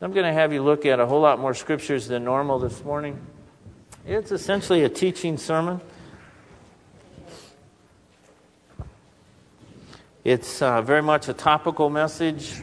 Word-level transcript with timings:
I'm 0.00 0.12
going 0.12 0.26
to 0.26 0.32
have 0.32 0.52
you 0.52 0.62
look 0.62 0.86
at 0.86 1.00
a 1.00 1.06
whole 1.06 1.20
lot 1.20 1.40
more 1.40 1.54
scriptures 1.54 2.06
than 2.06 2.22
normal 2.22 2.60
this 2.60 2.84
morning. 2.84 3.18
It's 4.06 4.30
essentially 4.30 4.84
a 4.84 4.88
teaching 4.88 5.36
sermon. 5.36 5.80
It's 10.22 10.62
uh, 10.62 10.82
very 10.82 11.02
much 11.02 11.28
a 11.28 11.32
topical 11.32 11.90
message. 11.90 12.62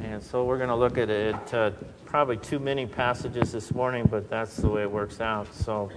And 0.00 0.20
so 0.20 0.44
we're 0.44 0.56
going 0.56 0.68
to 0.68 0.74
look 0.74 0.98
at 0.98 1.10
it. 1.10 1.54
Uh, 1.54 1.70
probably 2.06 2.36
too 2.36 2.58
many 2.58 2.86
passages 2.86 3.52
this 3.52 3.72
morning, 3.72 4.08
but 4.10 4.28
that's 4.28 4.56
the 4.56 4.68
way 4.68 4.82
it 4.82 4.90
works 4.90 5.20
out. 5.20 5.54
So 5.54 5.90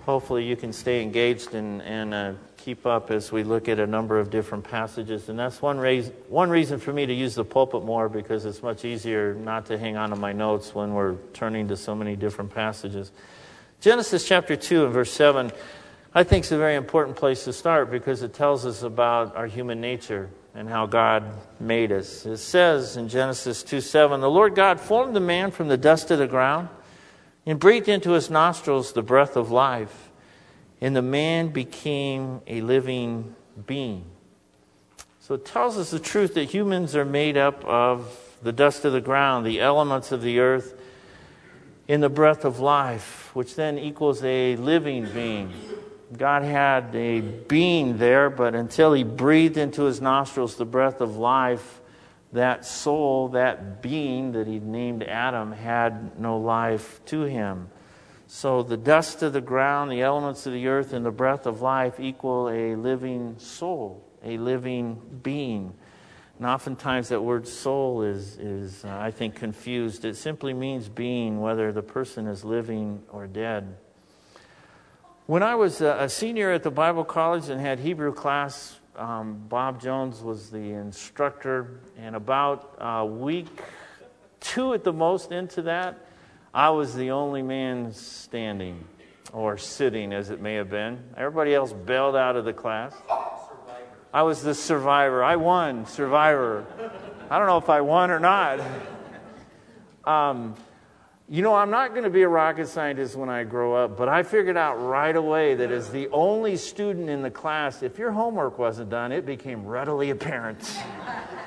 hopefully 0.00 0.44
you 0.44 0.56
can 0.56 0.72
stay 0.72 1.00
engaged 1.00 1.54
and, 1.54 1.80
and 1.82 2.12
uh, 2.12 2.32
keep 2.64 2.86
up 2.86 3.10
as 3.10 3.30
we 3.30 3.44
look 3.44 3.68
at 3.68 3.78
a 3.78 3.86
number 3.86 4.18
of 4.18 4.30
different 4.30 4.64
passages. 4.64 5.28
And 5.28 5.38
that's 5.38 5.60
one, 5.60 5.78
rais- 5.78 6.10
one 6.30 6.48
reason 6.48 6.80
for 6.80 6.94
me 6.94 7.04
to 7.04 7.12
use 7.12 7.34
the 7.34 7.44
pulpit 7.44 7.84
more 7.84 8.08
because 8.08 8.46
it's 8.46 8.62
much 8.62 8.86
easier 8.86 9.34
not 9.34 9.66
to 9.66 9.76
hang 9.76 9.98
on 9.98 10.08
to 10.10 10.16
my 10.16 10.32
notes 10.32 10.74
when 10.74 10.94
we're 10.94 11.16
turning 11.34 11.68
to 11.68 11.76
so 11.76 11.94
many 11.94 12.16
different 12.16 12.54
passages. 12.54 13.12
Genesis 13.82 14.26
chapter 14.26 14.56
2 14.56 14.86
and 14.86 14.94
verse 14.94 15.12
7, 15.12 15.52
I 16.14 16.24
think 16.24 16.46
is 16.46 16.52
a 16.52 16.56
very 16.56 16.76
important 16.76 17.18
place 17.18 17.44
to 17.44 17.52
start 17.52 17.90
because 17.90 18.22
it 18.22 18.32
tells 18.32 18.64
us 18.64 18.82
about 18.82 19.36
our 19.36 19.46
human 19.46 19.82
nature 19.82 20.30
and 20.54 20.66
how 20.66 20.86
God 20.86 21.36
made 21.60 21.92
us. 21.92 22.24
It 22.24 22.38
says 22.38 22.96
in 22.96 23.10
Genesis 23.10 23.62
2 23.62 23.82
7, 23.82 24.22
the 24.22 24.30
Lord 24.30 24.54
God 24.54 24.80
formed 24.80 25.14
the 25.14 25.20
man 25.20 25.50
from 25.50 25.68
the 25.68 25.76
dust 25.76 26.10
of 26.10 26.18
the 26.18 26.26
ground 26.26 26.70
and 27.44 27.60
breathed 27.60 27.90
into 27.90 28.12
his 28.12 28.30
nostrils 28.30 28.94
the 28.94 29.02
breath 29.02 29.36
of 29.36 29.50
life 29.50 30.03
and 30.84 30.94
the 30.94 31.00
man 31.00 31.48
became 31.48 32.42
a 32.46 32.60
living 32.60 33.34
being. 33.66 34.04
So 35.18 35.34
it 35.34 35.46
tells 35.46 35.78
us 35.78 35.90
the 35.90 35.98
truth 35.98 36.34
that 36.34 36.44
humans 36.44 36.94
are 36.94 37.06
made 37.06 37.38
up 37.38 37.64
of 37.64 38.14
the 38.42 38.52
dust 38.52 38.84
of 38.84 38.92
the 38.92 39.00
ground, 39.00 39.46
the 39.46 39.62
elements 39.62 40.12
of 40.12 40.20
the 40.20 40.40
earth, 40.40 40.78
in 41.88 42.02
the 42.02 42.10
breath 42.10 42.44
of 42.44 42.60
life, 42.60 43.30
which 43.32 43.54
then 43.54 43.78
equals 43.78 44.22
a 44.24 44.56
living 44.56 45.06
being. 45.06 45.54
God 46.18 46.42
had 46.42 46.94
a 46.94 47.22
being 47.22 47.96
there, 47.96 48.28
but 48.28 48.54
until 48.54 48.92
he 48.92 49.04
breathed 49.04 49.56
into 49.56 49.84
his 49.84 50.02
nostrils 50.02 50.56
the 50.56 50.66
breath 50.66 51.00
of 51.00 51.16
life, 51.16 51.80
that 52.34 52.66
soul, 52.66 53.28
that 53.28 53.80
being 53.80 54.32
that 54.32 54.46
he 54.46 54.58
named 54.58 55.02
Adam, 55.02 55.52
had 55.52 56.20
no 56.20 56.36
life 56.36 57.00
to 57.06 57.22
him. 57.22 57.70
So 58.34 58.64
the 58.64 58.76
dust 58.76 59.22
of 59.22 59.32
the 59.32 59.40
ground, 59.40 59.92
the 59.92 60.02
elements 60.02 60.44
of 60.44 60.52
the 60.52 60.66
earth, 60.66 60.92
and 60.92 61.06
the 61.06 61.12
breath 61.12 61.46
of 61.46 61.62
life 61.62 62.00
equal 62.00 62.48
a 62.48 62.74
living 62.74 63.36
soul, 63.38 64.04
a 64.24 64.38
living 64.38 65.00
being. 65.22 65.72
And 66.38 66.46
oftentimes 66.48 67.10
that 67.10 67.22
word 67.22 67.46
soul 67.46 68.02
is, 68.02 68.36
is 68.38 68.84
uh, 68.84 68.88
I 68.88 69.12
think, 69.12 69.36
confused. 69.36 70.04
It 70.04 70.16
simply 70.16 70.52
means 70.52 70.88
being, 70.88 71.40
whether 71.40 71.70
the 71.70 71.80
person 71.80 72.26
is 72.26 72.44
living 72.44 73.04
or 73.12 73.28
dead. 73.28 73.76
When 75.26 75.44
I 75.44 75.54
was 75.54 75.80
a 75.80 76.08
senior 76.08 76.50
at 76.50 76.64
the 76.64 76.72
Bible 76.72 77.04
college 77.04 77.48
and 77.50 77.60
had 77.60 77.78
Hebrew 77.78 78.12
class, 78.12 78.80
um, 78.96 79.44
Bob 79.48 79.80
Jones 79.80 80.22
was 80.22 80.50
the 80.50 80.72
instructor, 80.72 81.78
and 81.96 82.16
about 82.16 82.78
a 82.80 83.06
week, 83.06 83.46
two 84.40 84.74
at 84.74 84.82
the 84.82 84.92
most 84.92 85.30
into 85.30 85.62
that, 85.62 86.04
I 86.54 86.70
was 86.70 86.94
the 86.94 87.10
only 87.10 87.42
man 87.42 87.92
standing, 87.92 88.84
or 89.32 89.58
sitting 89.58 90.12
as 90.12 90.30
it 90.30 90.40
may 90.40 90.54
have 90.54 90.70
been. 90.70 91.02
Everybody 91.16 91.52
else 91.52 91.72
bailed 91.72 92.14
out 92.14 92.36
of 92.36 92.44
the 92.44 92.52
class. 92.52 92.94
I 94.12 94.22
was 94.22 94.40
the 94.40 94.54
survivor. 94.54 95.24
I 95.24 95.34
won, 95.34 95.84
survivor. 95.84 96.64
I 97.28 97.38
don't 97.38 97.48
know 97.48 97.56
if 97.56 97.68
I 97.68 97.80
won 97.80 98.10
or 98.10 98.20
not. 98.20 98.60
Um, 100.06 100.54
you 101.30 101.40
know, 101.40 101.54
I'm 101.54 101.70
not 101.70 101.92
going 101.92 102.04
to 102.04 102.10
be 102.10 102.20
a 102.24 102.28
rocket 102.28 102.68
scientist 102.68 103.16
when 103.16 103.30
I 103.30 103.42
grow 103.44 103.72
up, 103.74 103.96
but 103.96 104.06
I 104.06 104.22
figured 104.22 104.58
out 104.58 104.74
right 104.74 105.16
away 105.16 105.54
that 105.54 105.70
as 105.70 105.88
the 105.88 106.08
only 106.08 106.58
student 106.58 107.08
in 107.08 107.22
the 107.22 107.30
class, 107.30 107.82
if 107.82 107.98
your 107.98 108.10
homework 108.10 108.58
wasn't 108.58 108.90
done, 108.90 109.12
it 109.12 109.24
became 109.24 109.64
readily 109.64 110.10
apparent. 110.10 110.60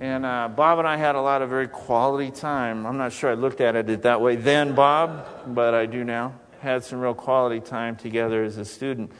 And 0.00 0.24
uh, 0.24 0.48
Bob 0.48 0.78
and 0.78 0.86
I 0.86 0.96
had 0.96 1.16
a 1.16 1.20
lot 1.20 1.42
of 1.42 1.50
very 1.50 1.66
quality 1.66 2.30
time. 2.30 2.86
I'm 2.86 2.98
not 2.98 3.12
sure 3.12 3.30
I 3.30 3.34
looked 3.34 3.60
at 3.60 3.74
it 3.74 4.02
that 4.02 4.20
way 4.20 4.36
then, 4.36 4.74
Bob, 4.74 5.26
but 5.54 5.74
I 5.74 5.86
do 5.86 6.04
now. 6.04 6.34
Had 6.60 6.84
some 6.84 7.00
real 7.00 7.14
quality 7.14 7.60
time 7.60 7.96
together 7.96 8.44
as 8.44 8.58
a 8.58 8.64
student. 8.64 9.10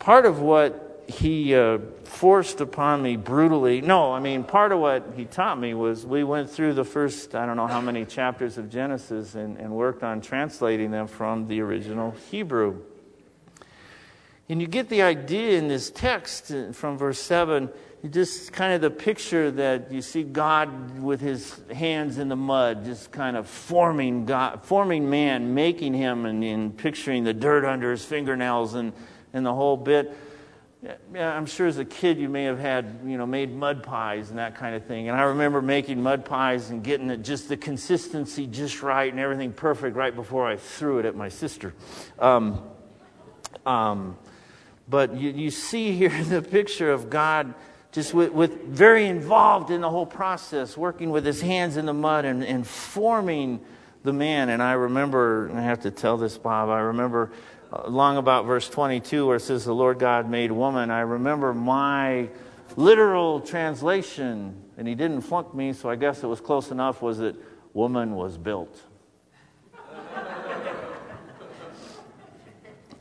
Part 0.00 0.26
of 0.26 0.40
what 0.40 1.04
he 1.06 1.54
uh, 1.54 1.78
forced 2.04 2.60
upon 2.60 3.02
me 3.02 3.16
brutally, 3.16 3.82
no, 3.82 4.12
I 4.12 4.18
mean, 4.18 4.42
part 4.42 4.72
of 4.72 4.80
what 4.80 5.12
he 5.16 5.26
taught 5.26 5.60
me 5.60 5.74
was 5.74 6.04
we 6.04 6.24
went 6.24 6.50
through 6.50 6.74
the 6.74 6.84
first, 6.84 7.34
I 7.34 7.46
don't 7.46 7.56
know 7.56 7.66
how 7.66 7.80
many 7.80 8.04
chapters 8.04 8.58
of 8.58 8.70
Genesis 8.70 9.36
and, 9.36 9.58
and 9.58 9.70
worked 9.72 10.02
on 10.02 10.20
translating 10.20 10.90
them 10.90 11.06
from 11.06 11.46
the 11.46 11.60
original 11.60 12.14
Hebrew. 12.30 12.80
And 14.48 14.60
you 14.60 14.66
get 14.66 14.88
the 14.88 15.02
idea 15.02 15.58
in 15.58 15.68
this 15.68 15.90
text 15.90 16.50
uh, 16.50 16.72
from 16.72 16.98
verse 16.98 17.20
7 17.20 17.70
just 18.10 18.52
kind 18.52 18.74
of 18.74 18.82
the 18.82 18.90
picture 18.90 19.50
that 19.50 19.90
you 19.90 20.02
see 20.02 20.22
God 20.22 21.00
with 21.00 21.20
his 21.20 21.58
hands 21.72 22.18
in 22.18 22.28
the 22.28 22.36
mud, 22.36 22.84
just 22.84 23.10
kind 23.10 23.34
of 23.36 23.48
forming 23.48 24.26
God, 24.26 24.62
forming 24.62 25.08
man, 25.08 25.54
making 25.54 25.94
him, 25.94 26.26
and, 26.26 26.44
and 26.44 26.76
picturing 26.76 27.24
the 27.24 27.32
dirt 27.32 27.64
under 27.64 27.90
his 27.90 28.04
fingernails 28.04 28.74
and, 28.74 28.92
and 29.32 29.46
the 29.46 29.54
whole 29.54 29.78
bit. 29.78 30.14
I'm 31.18 31.46
sure 31.46 31.66
as 31.66 31.78
a 31.78 31.84
kid 31.84 32.18
you 32.18 32.28
may 32.28 32.44
have 32.44 32.58
had, 32.58 33.00
you 33.06 33.16
know, 33.16 33.24
made 33.24 33.50
mud 33.50 33.82
pies 33.82 34.28
and 34.28 34.38
that 34.38 34.54
kind 34.54 34.74
of 34.74 34.84
thing. 34.84 35.08
And 35.08 35.16
I 35.16 35.22
remember 35.22 35.62
making 35.62 36.02
mud 36.02 36.26
pies 36.26 36.68
and 36.68 36.84
getting 36.84 37.08
it 37.08 37.22
just 37.22 37.48
the 37.48 37.56
consistency 37.56 38.46
just 38.46 38.82
right 38.82 39.10
and 39.10 39.18
everything 39.18 39.54
perfect 39.54 39.96
right 39.96 40.14
before 40.14 40.46
I 40.46 40.58
threw 40.58 40.98
it 40.98 41.06
at 41.06 41.16
my 41.16 41.30
sister. 41.30 41.72
Um, 42.18 42.62
um, 43.64 44.18
but 44.88 45.16
you, 45.16 45.30
you 45.30 45.50
see 45.50 45.92
here 45.92 46.22
the 46.24 46.42
picture 46.42 46.90
of 46.90 47.10
God 47.10 47.54
just 47.92 48.12
with, 48.12 48.32
with, 48.32 48.64
very 48.64 49.06
involved 49.06 49.70
in 49.70 49.80
the 49.80 49.88
whole 49.88 50.06
process, 50.06 50.76
working 50.76 51.10
with 51.10 51.24
his 51.24 51.40
hands 51.40 51.76
in 51.76 51.86
the 51.86 51.94
mud 51.94 52.24
and, 52.24 52.44
and 52.44 52.66
forming 52.66 53.60
the 54.02 54.12
man. 54.12 54.48
And 54.48 54.60
I 54.60 54.72
remember, 54.72 55.48
I 55.54 55.62
have 55.62 55.82
to 55.82 55.92
tell 55.92 56.16
this, 56.16 56.36
Bob, 56.36 56.70
I 56.70 56.80
remember 56.80 57.30
uh, 57.72 57.88
long 57.88 58.16
about 58.16 58.46
verse 58.46 58.68
22 58.68 59.28
where 59.28 59.36
it 59.36 59.40
says, 59.40 59.64
The 59.64 59.74
Lord 59.74 60.00
God 60.00 60.28
made 60.28 60.50
woman. 60.50 60.90
I 60.90 61.00
remember 61.00 61.54
my 61.54 62.30
literal 62.76 63.40
translation, 63.40 64.60
and 64.76 64.88
he 64.88 64.96
didn't 64.96 65.20
flunk 65.20 65.54
me, 65.54 65.72
so 65.72 65.88
I 65.88 65.94
guess 65.94 66.24
it 66.24 66.26
was 66.26 66.40
close 66.40 66.72
enough, 66.72 67.00
was 67.00 67.18
that 67.18 67.36
woman 67.74 68.16
was 68.16 68.36
built. 68.36 68.82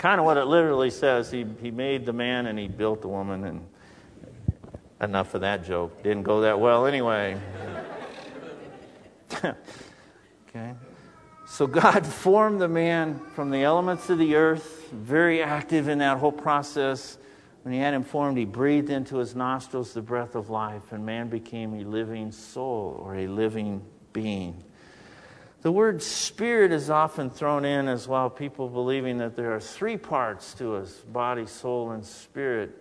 Kind 0.04 0.20
of 0.20 0.26
what 0.26 0.36
it 0.36 0.44
literally 0.46 0.90
says. 0.90 1.32
He, 1.32 1.46
he 1.62 1.72
made 1.72 2.06
the 2.06 2.12
man 2.12 2.48
and 2.48 2.60
he 2.60 2.68
built 2.68 3.02
the 3.02 3.08
woman, 3.08 3.46
and 3.46 3.66
Enough 5.02 5.34
of 5.34 5.42
that 5.42 5.66
joke. 5.66 6.02
Didn't 6.02 6.24
go 6.24 6.42
that 6.42 6.60
well 6.62 6.86
anyway. 6.86 7.38
okay. 9.44 10.74
So 11.46 11.68
God 11.68 12.06
formed 12.22 12.62
the 12.62 12.70
man 12.70 13.20
from 13.34 13.50
the 13.50 13.64
elements 13.64 14.10
of 14.10 14.18
the 14.18 14.36
earth, 14.36 14.90
very 14.94 15.44
active 15.44 15.90
in 15.90 15.98
that 15.98 16.20
whole 16.20 16.32
process. 16.32 17.18
When 17.64 17.74
he 17.74 17.80
had 17.80 17.94
him 17.94 18.04
formed, 18.04 18.38
he 18.38 18.46
breathed 18.46 18.90
into 18.90 19.18
his 19.18 19.36
nostrils 19.36 19.94
the 19.94 20.02
breath 20.02 20.36
of 20.36 20.50
life, 20.50 20.94
and 20.94 21.06
man 21.06 21.28
became 21.28 21.74
a 21.74 21.84
living 21.84 22.32
soul 22.32 23.02
or 23.04 23.16
a 23.16 23.28
living 23.28 23.82
being. 24.14 24.64
The 25.64 25.72
word 25.72 26.04
spirit 26.04 26.74
is 26.74 26.90
often 26.90 27.30
thrown 27.30 27.64
in 27.64 27.88
as 27.88 28.06
well, 28.06 28.30
people 28.30 28.68
believing 28.68 29.20
that 29.20 29.38
there 29.38 29.54
are 29.54 29.62
three 29.62 29.96
parts 29.96 30.54
to 30.56 30.76
us 30.76 30.92
body, 30.92 31.46
soul, 31.46 31.92
and 31.92 32.06
spirit. 32.06 32.72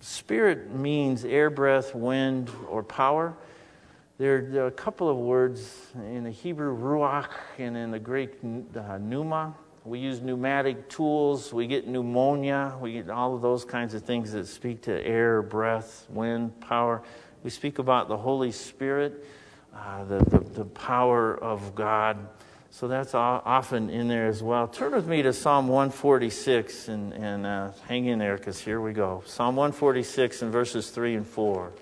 Spirit 0.00 0.74
means 0.74 1.24
air, 1.24 1.48
breath, 1.48 1.94
wind, 1.94 2.50
or 2.68 2.82
power. 2.82 3.34
There, 4.18 4.62
are 4.62 4.66
a 4.66 4.70
couple 4.70 5.08
of 5.08 5.16
words 5.16 5.86
in 5.94 6.24
the 6.24 6.30
Hebrew, 6.30 6.76
ruach, 6.76 7.30
and 7.58 7.78
in 7.78 7.90
the 7.90 7.98
Greek, 7.98 8.32
uh, 8.44 8.98
pneuma. 8.98 9.54
We 9.86 9.98
use 9.98 10.20
pneumatic 10.20 10.90
tools. 10.90 11.50
We 11.50 11.66
get 11.66 11.88
pneumonia. 11.88 12.76
We 12.78 12.92
get 12.92 13.08
all 13.08 13.34
of 13.34 13.40
those 13.40 13.64
kinds 13.64 13.94
of 13.94 14.02
things 14.02 14.32
that 14.32 14.46
speak 14.48 14.82
to 14.82 14.92
air, 15.02 15.40
breath, 15.40 16.06
wind, 16.10 16.60
power. 16.60 17.02
We 17.42 17.48
speak 17.48 17.78
about 17.78 18.08
the 18.08 18.18
Holy 18.18 18.52
Spirit, 18.52 19.24
uh, 19.74 20.04
the, 20.04 20.18
the, 20.24 20.38
the, 20.38 20.64
power 20.64 21.36
of 21.36 21.74
God. 21.74 22.18
So 22.70 22.88
that's 22.88 23.14
often 23.14 23.90
in 23.90 24.08
there 24.08 24.26
as 24.26 24.42
well. 24.42 24.68
Turn 24.68 24.92
with 24.92 25.06
me 25.06 25.22
to 25.22 25.32
Psalm 25.32 25.68
146 25.68 26.88
and, 26.88 27.12
and 27.12 27.46
uh, 27.46 27.70
hang 27.86 28.06
in 28.06 28.18
there 28.18 28.36
because 28.36 28.60
here 28.60 28.80
we 28.80 28.92
go. 28.92 29.22
Psalm 29.26 29.56
146 29.56 30.42
and 30.42 30.52
verses 30.52 30.90
3 30.90 31.16
and 31.16 31.26
4 31.26 31.72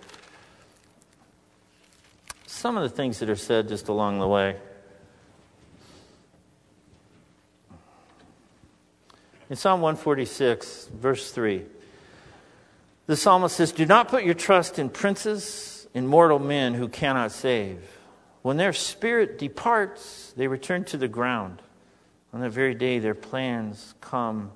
some 2.60 2.76
of 2.76 2.82
the 2.82 2.94
things 2.94 3.20
that 3.20 3.30
are 3.30 3.36
said 3.36 3.68
just 3.68 3.88
along 3.88 4.18
the 4.18 4.28
way. 4.28 4.54
In 9.48 9.56
Psalm 9.56 9.80
146, 9.80 10.90
verse 10.92 11.32
3, 11.32 11.64
the 13.06 13.16
psalmist 13.16 13.56
says, 13.56 13.72
Do 13.72 13.86
not 13.86 14.08
put 14.08 14.24
your 14.24 14.34
trust 14.34 14.78
in 14.78 14.90
princes, 14.90 15.79
in 15.94 16.06
mortal 16.06 16.38
men 16.38 16.74
who 16.74 16.88
cannot 16.88 17.32
save. 17.32 17.78
When 18.42 18.56
their 18.56 18.72
spirit 18.72 19.38
departs, 19.38 20.32
they 20.36 20.46
return 20.46 20.84
to 20.84 20.96
the 20.96 21.08
ground. 21.08 21.62
On 22.32 22.40
that 22.40 22.50
very 22.50 22.74
day, 22.74 22.98
their 22.98 23.14
plans 23.14 23.94
come 24.00 24.52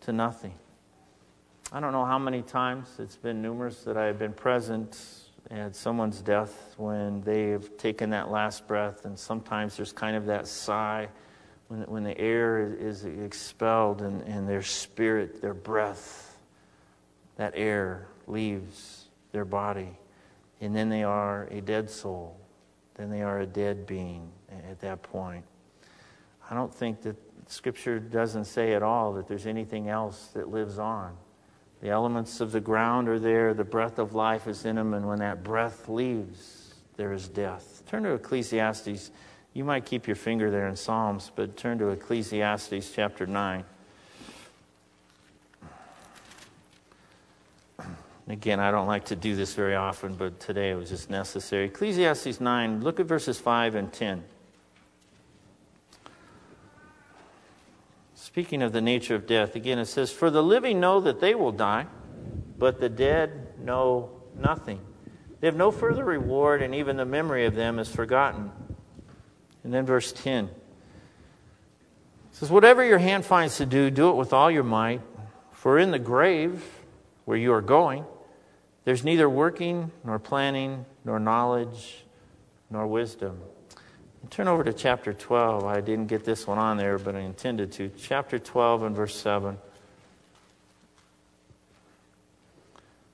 to 0.00 0.12
nothing. 0.12 0.54
I 1.72 1.80
don't 1.80 1.92
know 1.92 2.04
how 2.04 2.18
many 2.18 2.42
times, 2.42 2.88
it's 2.98 3.16
been 3.16 3.40
numerous 3.40 3.84
that 3.84 3.96
I 3.96 4.06
have 4.06 4.18
been 4.18 4.32
present 4.32 4.98
at 5.50 5.76
someone's 5.76 6.20
death 6.20 6.74
when 6.76 7.20
they've 7.22 7.76
taken 7.76 8.10
that 8.10 8.30
last 8.30 8.66
breath, 8.66 9.04
and 9.04 9.18
sometimes 9.18 9.76
there's 9.76 9.92
kind 9.92 10.16
of 10.16 10.26
that 10.26 10.46
sigh 10.46 11.08
when, 11.68 11.82
when 11.82 12.02
the 12.02 12.18
air 12.18 12.74
is 12.80 13.04
expelled 13.04 14.02
and, 14.02 14.22
and 14.22 14.48
their 14.48 14.62
spirit, 14.62 15.40
their 15.40 15.54
breath, 15.54 16.38
that 17.36 17.52
air 17.54 18.08
leaves 18.26 19.08
their 19.30 19.44
body. 19.44 19.96
And 20.60 20.74
then 20.74 20.88
they 20.88 21.02
are 21.02 21.44
a 21.50 21.60
dead 21.60 21.88
soul. 21.90 22.38
Then 22.94 23.10
they 23.10 23.22
are 23.22 23.40
a 23.40 23.46
dead 23.46 23.86
being 23.86 24.30
at 24.68 24.80
that 24.80 25.02
point. 25.02 25.44
I 26.50 26.54
don't 26.54 26.74
think 26.74 27.02
that 27.02 27.16
Scripture 27.46 27.98
doesn't 27.98 28.44
say 28.44 28.74
at 28.74 28.82
all 28.82 29.12
that 29.14 29.26
there's 29.26 29.46
anything 29.46 29.88
else 29.88 30.28
that 30.34 30.48
lives 30.48 30.78
on. 30.78 31.16
The 31.80 31.88
elements 31.88 32.40
of 32.40 32.52
the 32.52 32.60
ground 32.60 33.08
are 33.08 33.18
there, 33.18 33.54
the 33.54 33.64
breath 33.64 33.98
of 33.98 34.14
life 34.14 34.46
is 34.46 34.64
in 34.66 34.76
them, 34.76 34.92
and 34.92 35.08
when 35.08 35.20
that 35.20 35.42
breath 35.42 35.88
leaves, 35.88 36.74
there 36.96 37.12
is 37.12 37.28
death. 37.28 37.82
Turn 37.86 38.02
to 38.02 38.10
Ecclesiastes. 38.10 39.10
You 39.54 39.64
might 39.64 39.86
keep 39.86 40.06
your 40.06 40.16
finger 40.16 40.50
there 40.50 40.68
in 40.68 40.76
Psalms, 40.76 41.32
but 41.34 41.56
turn 41.56 41.78
to 41.78 41.88
Ecclesiastes 41.88 42.92
chapter 42.94 43.26
9. 43.26 43.64
Again, 48.30 48.60
I 48.60 48.70
don't 48.70 48.86
like 48.86 49.06
to 49.06 49.16
do 49.16 49.34
this 49.34 49.54
very 49.54 49.74
often, 49.74 50.14
but 50.14 50.38
today 50.38 50.70
it 50.70 50.76
was 50.76 50.88
just 50.88 51.10
necessary. 51.10 51.64
Ecclesiastes 51.64 52.40
9, 52.40 52.80
look 52.80 53.00
at 53.00 53.06
verses 53.06 53.40
5 53.40 53.74
and 53.74 53.92
10. 53.92 54.22
Speaking 58.14 58.62
of 58.62 58.72
the 58.72 58.80
nature 58.80 59.16
of 59.16 59.26
death, 59.26 59.56
again 59.56 59.80
it 59.80 59.86
says, 59.86 60.12
For 60.12 60.30
the 60.30 60.44
living 60.44 60.78
know 60.78 61.00
that 61.00 61.18
they 61.18 61.34
will 61.34 61.50
die, 61.50 61.86
but 62.56 62.78
the 62.78 62.88
dead 62.88 63.58
know 63.58 64.10
nothing. 64.38 64.78
They 65.40 65.48
have 65.48 65.56
no 65.56 65.72
further 65.72 66.04
reward, 66.04 66.62
and 66.62 66.72
even 66.72 66.98
the 66.98 67.04
memory 67.04 67.46
of 67.46 67.56
them 67.56 67.80
is 67.80 67.88
forgotten. 67.88 68.52
And 69.64 69.74
then 69.74 69.84
verse 69.84 70.12
10 70.12 70.50
says, 72.30 72.48
Whatever 72.48 72.84
your 72.84 72.98
hand 72.98 73.24
finds 73.24 73.56
to 73.56 73.66
do, 73.66 73.90
do 73.90 74.10
it 74.10 74.14
with 74.14 74.32
all 74.32 74.52
your 74.52 74.62
might, 74.62 75.00
for 75.50 75.80
in 75.80 75.90
the 75.90 75.98
grave 75.98 76.62
where 77.24 77.36
you 77.36 77.52
are 77.52 77.60
going, 77.60 78.04
there's 78.84 79.04
neither 79.04 79.28
working, 79.28 79.90
nor 80.04 80.18
planning, 80.18 80.86
nor 81.04 81.18
knowledge, 81.18 82.04
nor 82.70 82.86
wisdom. 82.86 83.38
Turn 84.28 84.48
over 84.48 84.62
to 84.64 84.72
chapter 84.72 85.12
12. 85.12 85.64
I 85.64 85.80
didn't 85.80 86.06
get 86.06 86.24
this 86.24 86.46
one 86.46 86.58
on 86.58 86.76
there, 86.76 86.98
but 86.98 87.16
I 87.16 87.20
intended 87.20 87.72
to. 87.72 87.90
Chapter 87.98 88.38
12 88.38 88.82
and 88.84 88.96
verse 88.96 89.14
7. 89.16 89.54
It 89.54 89.58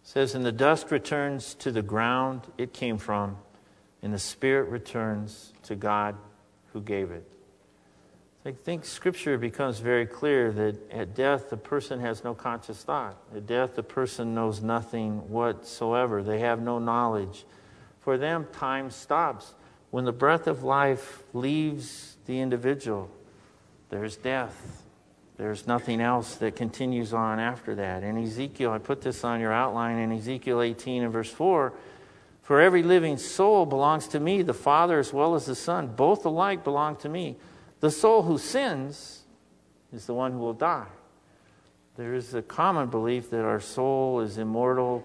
says, 0.03 0.35
And 0.35 0.45
the 0.45 0.53
dust 0.53 0.91
returns 0.91 1.55
to 1.55 1.71
the 1.71 1.83
ground 1.83 2.43
it 2.59 2.73
came 2.73 2.99
from, 2.99 3.37
and 4.03 4.13
the 4.13 4.19
spirit 4.19 4.69
returns 4.69 5.53
to 5.65 5.75
God 5.75 6.17
who 6.73 6.81
gave 6.81 7.11
it. 7.11 7.29
I 8.47 8.53
think 8.53 8.85
Scripture 8.85 9.39
becomes 9.39 9.81
very 9.81 10.07
clear 10.07 10.53
that 10.53 10.93
at 10.93 11.17
death, 11.17 11.51
the 11.51 11.57
person 11.57 11.99
has 11.99 12.23
no 12.23 12.33
conscious 12.33 12.81
thought. 12.81 13.17
At 13.35 13.45
death, 13.45 13.75
the 13.75 13.83
person 13.83 14.37
knows 14.37 14.63
nothing 14.63 15.29
whatsoever. 15.29 16.23
They 16.23 16.39
have 16.39 16.63
no 16.63 16.79
knowledge. 16.79 17.45
For 17.99 18.17
them, 18.17 18.47
time 18.53 18.93
stops. 18.93 19.53
When 19.91 20.05
the 20.05 20.13
breath 20.13 20.47
of 20.47 20.63
life 20.63 21.25
leaves 21.33 22.19
the 22.27 22.39
individual, 22.39 23.11
there's 23.89 24.15
death. 24.17 24.85
There's 25.39 25.67
nothing 25.67 26.01
else 26.01 26.37
that 26.37 26.55
continues 26.55 27.13
on 27.13 27.41
after 27.41 27.75
that. 27.75 28.05
In 28.05 28.17
Ezekiel, 28.17 28.71
I 28.71 28.79
put 28.79 29.01
this 29.01 29.25
on 29.25 29.41
your 29.41 29.53
outline 29.53 29.99
in 29.99 30.13
Ezekiel 30.13 30.63
18 30.63 31.03
and 31.03 31.13
verse 31.13 31.33
4 31.33 31.73
For 32.43 32.61
every 32.61 32.85
living 32.85 33.19
soul 33.19 33.67
belongs 33.67 34.07
to 34.09 34.21
me, 34.21 34.43
the 34.43 34.55
Father 34.55 35.01
as 35.01 35.13
well 35.13 35.35
as 35.35 35.47
the 35.47 35.57
Son. 35.57 35.89
Both 35.89 36.25
alike 36.25 36.63
belong 36.63 36.95
to 36.99 37.09
me. 37.09 37.35
The 37.81 37.91
soul 37.91 38.23
who 38.23 38.39
sins 38.39 39.25
is 39.93 40.07
the 40.07 40.15
one 40.15 40.33
who 40.33 40.39
will 40.39 40.55
die. 40.55 40.87
There 41.97 42.15
is 42.15 42.35
a 42.35 42.43
common 42.43 42.89
belief 42.89 43.31
that 43.31 43.45
our 43.45 43.61
soul 43.61 44.21
is 44.21 44.39
immortal, 44.39 45.05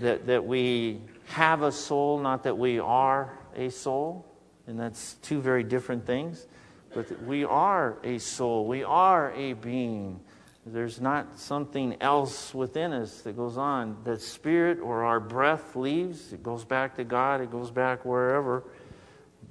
that, 0.00 0.26
that 0.26 0.44
we 0.44 1.00
have 1.26 1.62
a 1.62 1.72
soul, 1.72 2.18
not 2.18 2.42
that 2.44 2.56
we 2.56 2.78
are 2.78 3.38
a 3.56 3.70
soul, 3.70 4.26
and 4.66 4.78
that's 4.78 5.14
two 5.22 5.40
very 5.40 5.62
different 5.62 6.06
things. 6.06 6.46
But 6.94 7.22
we 7.24 7.44
are 7.44 7.98
a 8.04 8.18
soul, 8.18 8.66
we 8.66 8.84
are 8.84 9.32
a 9.32 9.54
being. 9.54 10.20
There's 10.66 11.00
not 11.00 11.38
something 11.38 11.96
else 12.00 12.54
within 12.54 12.92
us 12.92 13.20
that 13.22 13.36
goes 13.36 13.58
on. 13.58 13.98
That 14.04 14.22
spirit 14.22 14.78
or 14.80 15.04
our 15.04 15.20
breath 15.20 15.74
leaves, 15.74 16.32
it 16.32 16.42
goes 16.42 16.64
back 16.64 16.96
to 16.96 17.04
God, 17.04 17.40
it 17.40 17.50
goes 17.50 17.70
back 17.70 18.04
wherever. 18.04 18.62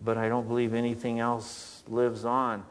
But 0.03 0.17
I 0.17 0.29
don't 0.29 0.47
believe 0.47 0.73
anything 0.73 1.19
else 1.19 1.72
lives 1.87 2.25
on. 2.25 2.63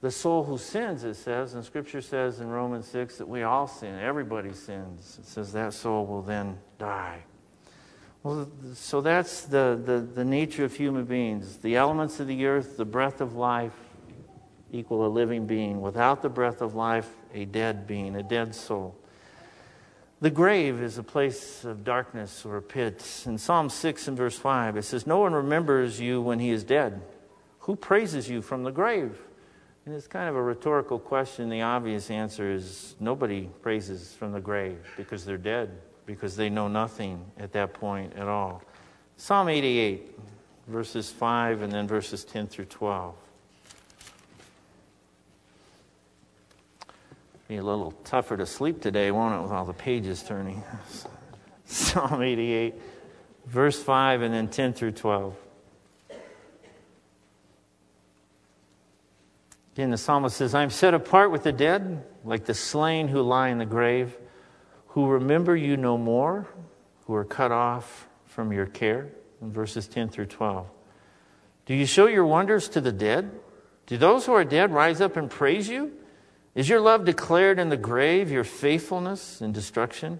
The 0.00 0.10
soul 0.10 0.44
who 0.44 0.56
sins, 0.56 1.04
it 1.04 1.14
says, 1.14 1.54
and 1.54 1.62
Scripture 1.64 2.00
says 2.00 2.40
in 2.40 2.48
Romans 2.48 2.86
6 2.86 3.18
that 3.18 3.28
we 3.28 3.42
all 3.42 3.66
sin. 3.66 3.98
Everybody 3.98 4.54
sins. 4.54 5.18
It 5.20 5.26
says 5.26 5.52
that 5.52 5.74
soul 5.74 6.06
will 6.06 6.22
then 6.22 6.58
die. 6.78 7.24
Well, 8.22 8.48
so 8.74 9.00
that's 9.00 9.42
the, 9.42 9.80
the, 9.82 10.00
the 10.00 10.24
nature 10.24 10.64
of 10.64 10.74
human 10.74 11.04
beings. 11.04 11.58
The 11.58 11.76
elements 11.76 12.18
of 12.20 12.26
the 12.26 12.46
earth, 12.46 12.76
the 12.76 12.84
breath 12.84 13.20
of 13.20 13.36
life, 13.36 13.74
equal 14.72 15.06
a 15.06 15.08
living 15.08 15.46
being. 15.46 15.80
Without 15.80 16.22
the 16.22 16.28
breath 16.28 16.62
of 16.62 16.74
life, 16.74 17.08
a 17.34 17.44
dead 17.44 17.86
being, 17.86 18.16
a 18.16 18.22
dead 18.22 18.54
soul. 18.54 18.96
The 20.20 20.30
grave 20.30 20.82
is 20.82 20.98
a 20.98 21.02
place 21.02 21.64
of 21.64 21.82
darkness 21.82 22.44
or 22.44 22.58
a 22.58 22.62
pit. 22.62 23.24
In 23.24 23.38
Psalm 23.38 23.70
6 23.70 24.08
and 24.08 24.16
verse 24.16 24.36
5, 24.38 24.76
it 24.76 24.82
says, 24.82 25.06
No 25.06 25.18
one 25.18 25.32
remembers 25.32 25.98
you 25.98 26.20
when 26.20 26.38
he 26.38 26.50
is 26.50 26.62
dead. 26.62 27.00
Who 27.60 27.76
praises 27.76 28.28
you 28.28 28.42
from 28.42 28.64
the 28.64 28.72
grave? 28.72 29.18
And 29.86 29.94
it's 29.94 30.06
kind 30.06 30.28
of 30.28 30.36
a 30.36 30.42
rhetorical 30.42 30.98
question. 30.98 31.48
The 31.48 31.62
obvious 31.62 32.10
answer 32.10 32.50
is 32.50 32.94
nobody 33.00 33.48
praises 33.62 34.14
from 34.14 34.32
the 34.32 34.40
grave 34.40 34.78
because 34.96 35.24
they're 35.24 35.38
dead 35.38 35.70
because 36.06 36.36
they 36.36 36.50
know 36.50 36.68
nothing 36.68 37.24
at 37.38 37.52
that 37.52 37.72
point 37.72 38.14
at 38.16 38.28
all. 38.28 38.62
Psalm 39.16 39.48
88, 39.48 40.18
verses 40.66 41.10
5 41.10 41.62
and 41.62 41.72
then 41.72 41.86
verses 41.86 42.24
10 42.24 42.46
through 42.46 42.64
12. 42.66 43.14
Be 47.48 47.56
a 47.56 47.62
little 47.62 47.92
tougher 48.04 48.36
to 48.36 48.46
sleep 48.46 48.80
today, 48.80 49.10
won't 49.10 49.34
it, 49.34 49.42
with 49.42 49.50
all 49.50 49.64
the 49.64 49.72
pages 49.72 50.22
turning? 50.22 50.62
Psalm 51.66 52.22
88, 52.22 52.74
verse 53.46 53.82
5 53.82 54.22
and 54.22 54.32
then 54.32 54.48
10 54.48 54.72
through 54.72 54.92
12. 54.92 55.34
Again, 59.74 59.90
the 59.90 59.98
psalmist 59.98 60.36
says, 60.36 60.54
I 60.54 60.62
am 60.62 60.70
set 60.70 60.94
apart 60.94 61.30
with 61.30 61.44
the 61.44 61.52
dead, 61.52 62.04
like 62.24 62.44
the 62.44 62.54
slain 62.54 63.08
who 63.08 63.22
lie 63.22 63.48
in 63.48 63.58
the 63.58 63.66
grave 63.66 64.16
who 64.90 65.06
remember 65.06 65.56
you 65.56 65.76
no 65.76 65.96
more, 65.96 66.48
who 67.06 67.14
are 67.14 67.24
cut 67.24 67.52
off 67.52 68.08
from 68.26 68.52
your 68.52 68.66
care, 68.66 69.08
in 69.40 69.52
verses 69.52 69.86
10 69.86 70.08
through 70.08 70.26
12. 70.26 70.66
Do 71.66 71.74
you 71.74 71.86
show 71.86 72.06
your 72.06 72.26
wonders 72.26 72.68
to 72.70 72.80
the 72.80 72.90
dead? 72.90 73.30
Do 73.86 73.96
those 73.96 74.26
who 74.26 74.32
are 74.32 74.44
dead 74.44 74.72
rise 74.72 75.00
up 75.00 75.16
and 75.16 75.30
praise 75.30 75.68
you? 75.68 75.92
Is 76.56 76.68
your 76.68 76.80
love 76.80 77.04
declared 77.04 77.60
in 77.60 77.68
the 77.68 77.76
grave, 77.76 78.32
your 78.32 78.42
faithfulness 78.42 79.40
in 79.40 79.52
destruction? 79.52 80.18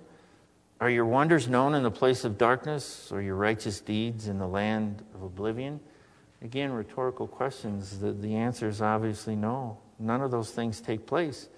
Are 0.80 0.88
your 0.88 1.04
wonders 1.04 1.48
known 1.48 1.74
in 1.74 1.82
the 1.82 1.90
place 1.90 2.24
of 2.24 2.38
darkness, 2.38 3.10
or 3.10 3.20
your 3.20 3.34
righteous 3.34 3.80
deeds 3.80 4.28
in 4.28 4.38
the 4.38 4.46
land 4.46 5.02
of 5.16 5.22
oblivion? 5.24 5.80
Again, 6.42 6.72
rhetorical 6.72 7.26
questions. 7.26 7.98
The, 7.98 8.12
the 8.12 8.34
answer 8.34 8.68
is 8.68 8.80
obviously 8.80 9.36
no. 9.36 9.78
None 9.98 10.22
of 10.22 10.30
those 10.30 10.50
things 10.50 10.80
take 10.80 11.06
place 11.06 11.48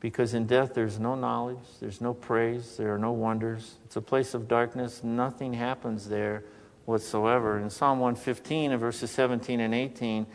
because 0.00 0.34
in 0.34 0.46
death 0.46 0.74
there's 0.74 0.98
no 0.98 1.14
knowledge, 1.14 1.64
there's 1.80 2.00
no 2.00 2.12
praise, 2.12 2.76
there 2.76 2.92
are 2.92 2.98
no 2.98 3.12
wonders. 3.12 3.76
It's 3.84 3.94
a 3.94 4.00
place 4.00 4.34
of 4.34 4.48
darkness. 4.48 5.04
Nothing 5.04 5.52
happens 5.52 6.08
there 6.08 6.42
whatsoever. 6.86 7.60
In 7.60 7.70
Psalm 7.70 8.00
115, 8.00 8.72
in 8.72 8.78
verses 8.78 9.12
17 9.12 9.60
and 9.60 9.72
18, 9.72 10.26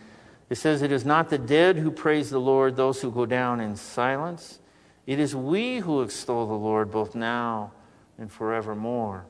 it 0.50 0.56
says, 0.56 0.82
It 0.82 0.94
is 0.94 1.06
not 1.06 1.30
the 1.30 1.38
dead 1.38 1.76
who 1.76 1.92
praise 1.92 2.30
the 2.30 2.40
Lord, 2.40 2.78
those 2.78 3.02
who 3.02 3.12
go 3.12 3.26
down 3.26 3.60
in 3.60 3.76
silence. 3.76 4.60
It 5.06 5.20
is 5.20 5.36
we 5.36 5.80
who 5.80 6.02
extol 6.02 6.48
the 6.48 6.54
Lord 6.54 6.90
both 6.90 7.14
now 7.14 7.74
and 8.18 8.32
forevermore. 8.32 9.26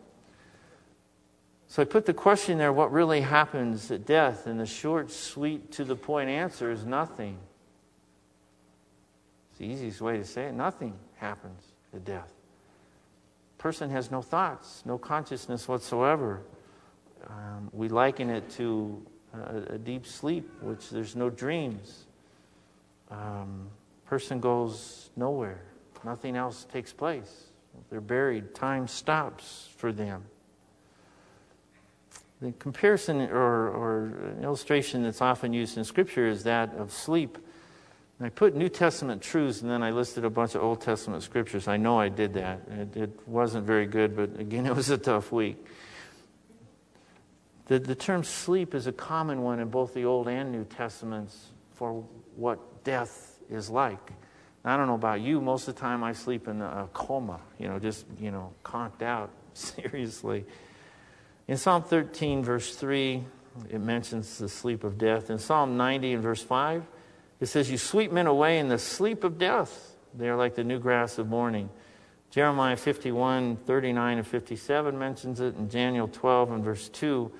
So 1.67 1.81
I 1.81 1.85
put 1.85 2.05
the 2.05 2.13
question 2.13 2.57
there 2.57 2.71
what 2.71 2.91
really 2.91 3.21
happens 3.21 3.91
at 3.91 4.05
death? 4.05 4.47
And 4.47 4.59
the 4.59 4.65
short, 4.65 5.11
sweet, 5.11 5.71
to 5.73 5.83
the 5.83 5.95
point 5.95 6.29
answer 6.29 6.71
is 6.71 6.85
nothing. 6.85 7.37
It's 9.51 9.59
the 9.59 9.65
easiest 9.65 10.01
way 10.01 10.17
to 10.17 10.23
say 10.23 10.45
it. 10.45 10.53
Nothing 10.53 10.93
happens 11.17 11.61
at 11.93 12.05
death. 12.05 12.31
Person 13.57 13.89
has 13.89 14.11
no 14.11 14.21
thoughts, 14.21 14.83
no 14.85 14.97
consciousness 14.97 15.67
whatsoever. 15.67 16.41
Um, 17.27 17.69
we 17.73 17.89
liken 17.89 18.29
it 18.29 18.49
to 18.51 19.05
a, 19.33 19.73
a, 19.73 19.77
deep 19.77 20.05
sleep, 20.05 20.49
which 20.61 20.89
there's 20.89 21.15
no 21.15 21.29
dreams. 21.29 22.05
Um, 23.09 23.67
person 24.05 24.39
goes 24.39 25.09
nowhere. 25.15 25.61
Nothing 26.05 26.35
else 26.35 26.65
takes 26.71 26.93
place. 26.93 27.47
They're 27.89 27.99
buried. 27.99 28.55
Time 28.55 28.87
stops 28.87 29.69
for 29.75 29.91
them. 29.91 30.23
The 32.41 32.51
comparison 32.53 33.21
or, 33.21 33.69
or 33.69 34.35
illustration 34.41 35.03
that's 35.03 35.21
often 35.21 35.53
used 35.53 35.77
in 35.77 35.83
Scripture 35.83 36.27
is 36.27 36.43
that 36.43 36.73
of 36.75 36.91
sleep. 36.91 37.37
And 38.19 38.25
I 38.25 38.29
put 38.29 38.55
New 38.55 38.69
Testament 38.69 39.21
truths 39.21 39.61
and 39.61 39.69
then 39.69 39.83
I 39.83 39.91
listed 39.91 40.25
a 40.25 40.29
bunch 40.29 40.55
of 40.55 40.63
Old 40.63 40.81
Testament 40.81 41.21
scriptures. 41.23 41.67
I 41.67 41.77
know 41.77 41.99
I 41.99 42.09
did 42.09 42.33
that. 42.33 42.61
It, 42.69 42.97
it 42.97 43.27
wasn't 43.27 43.65
very 43.65 43.85
good, 43.85 44.15
but 44.15 44.39
again, 44.39 44.65
it 44.67 44.75
was 44.75 44.89
a 44.89 44.97
tough 44.97 45.31
week. 45.31 45.63
The, 47.67 47.79
the 47.79 47.95
term 47.95 48.23
sleep 48.23 48.73
is 48.73 48.87
a 48.87 48.91
common 48.91 49.41
one 49.41 49.59
in 49.59 49.69
both 49.69 49.93
the 49.93 50.05
Old 50.05 50.27
and 50.27 50.51
New 50.51 50.63
Testaments 50.63 51.47
for 51.73 52.03
what 52.35 52.83
death 52.83 53.39
is 53.49 53.69
like. 53.69 54.13
I 54.63 54.75
don't 54.75 54.87
know 54.87 54.95
about 54.95 55.21
you, 55.21 55.39
most 55.39 55.67
of 55.67 55.75
the 55.75 55.81
time 55.81 56.03
I 56.03 56.11
sleep 56.11 56.47
in 56.47 56.61
a 56.61 56.89
coma, 56.91 57.39
you 57.57 57.69
know, 57.69 57.79
just, 57.79 58.05
you 58.19 58.31
know, 58.31 58.53
conked 58.63 59.01
out, 59.01 59.29
seriously. 59.53 60.45
In 61.47 61.55
Psalm 61.55 61.81
13, 61.81 62.43
verse 62.43 62.75
3, 62.75 63.23
it 63.69 63.79
mentions 63.79 64.37
the 64.37 64.49
sleep 64.49 64.83
of 64.83 64.97
death. 64.97 65.29
In 65.29 65.39
Psalm 65.39 65.77
90 65.77 66.13
and 66.13 66.23
verse 66.23 66.43
5, 66.43 66.85
it 67.39 67.45
says, 67.45 67.71
You 67.71 67.77
sweep 67.77 68.11
men 68.11 68.27
away 68.27 68.59
in 68.59 68.67
the 68.67 68.77
sleep 68.77 69.23
of 69.23 69.37
death. 69.37 69.95
They 70.13 70.27
are 70.27 70.35
like 70.35 70.55
the 70.55 70.63
new 70.63 70.79
grass 70.79 71.17
of 71.17 71.27
morning. 71.27 71.69
Jeremiah 72.31 72.75
51, 72.75 73.57
39 73.57 74.17
and 74.17 74.27
57 74.27 74.99
mentions 74.99 75.39
it. 75.39 75.55
In 75.55 75.69
Daniel 75.69 76.09
12 76.09 76.51
and 76.51 76.63
verse 76.63 76.89
2, 76.89 77.31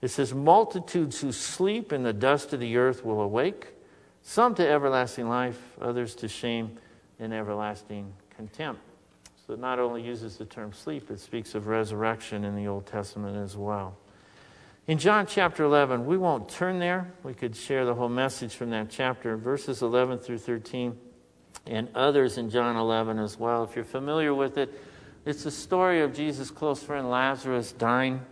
it 0.00 0.08
says, 0.08 0.34
Multitudes 0.34 1.20
who 1.20 1.30
sleep 1.30 1.92
in 1.92 2.02
the 2.02 2.12
dust 2.12 2.52
of 2.52 2.58
the 2.58 2.76
earth 2.76 3.04
will 3.04 3.20
awake, 3.20 3.68
some 4.22 4.56
to 4.56 4.68
everlasting 4.68 5.28
life, 5.28 5.60
others 5.80 6.16
to 6.16 6.28
shame 6.28 6.78
and 7.20 7.32
everlasting 7.32 8.12
contempt. 8.36 8.80
It 9.52 9.58
not 9.58 9.78
only 9.78 10.02
uses 10.02 10.36
the 10.36 10.44
term 10.44 10.72
sleep, 10.72 11.10
it 11.10 11.20
speaks 11.20 11.54
of 11.54 11.66
resurrection 11.66 12.44
in 12.44 12.56
the 12.56 12.66
Old 12.66 12.86
Testament 12.86 13.36
as 13.36 13.56
well. 13.56 13.96
In 14.86 14.98
John 14.98 15.26
chapter 15.26 15.62
11, 15.62 16.06
we 16.06 16.16
won't 16.16 16.48
turn 16.48 16.78
there. 16.80 17.12
We 17.22 17.34
could 17.34 17.54
share 17.54 17.84
the 17.84 17.94
whole 17.94 18.08
message 18.08 18.54
from 18.54 18.70
that 18.70 18.90
chapter, 18.90 19.36
verses 19.36 19.82
11 19.82 20.18
through 20.18 20.38
13, 20.38 20.98
and 21.66 21.88
others 21.94 22.38
in 22.38 22.50
John 22.50 22.76
11 22.76 23.18
as 23.18 23.38
well. 23.38 23.62
If 23.62 23.76
you're 23.76 23.84
familiar 23.84 24.34
with 24.34 24.58
it, 24.58 24.72
it's 25.24 25.44
the 25.44 25.50
story 25.52 26.00
of 26.00 26.14
Jesus' 26.14 26.50
close 26.50 26.82
friend 26.82 27.08
Lazarus 27.08 27.70
dying. 27.72 28.22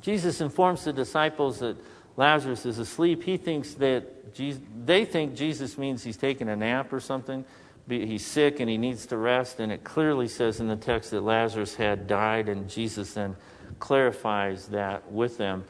Jesus 0.00 0.40
informs 0.40 0.84
the 0.84 0.92
disciples 0.92 1.60
that 1.60 1.76
Lazarus 2.16 2.66
is 2.66 2.78
asleep. 2.78 3.22
He 3.22 3.36
thinks 3.36 3.74
that 3.74 4.34
Jesus, 4.34 4.60
they 4.84 5.04
think 5.04 5.36
Jesus 5.36 5.78
means 5.78 6.02
he's 6.02 6.16
taking 6.16 6.48
a 6.48 6.56
nap 6.56 6.92
or 6.92 6.98
something. 7.00 7.44
He's 7.88 8.24
sick 8.24 8.60
and 8.60 8.68
he 8.68 8.76
needs 8.76 9.06
to 9.06 9.16
rest. 9.16 9.60
And 9.60 9.72
it 9.72 9.84
clearly 9.84 10.28
says 10.28 10.60
in 10.60 10.68
the 10.68 10.76
text 10.76 11.10
that 11.12 11.22
Lazarus 11.22 11.74
had 11.74 12.06
died, 12.06 12.48
and 12.48 12.68
Jesus 12.68 13.14
then 13.14 13.36
clarifies 13.78 14.68
that 14.68 15.10
with 15.10 15.38
them. 15.38 15.64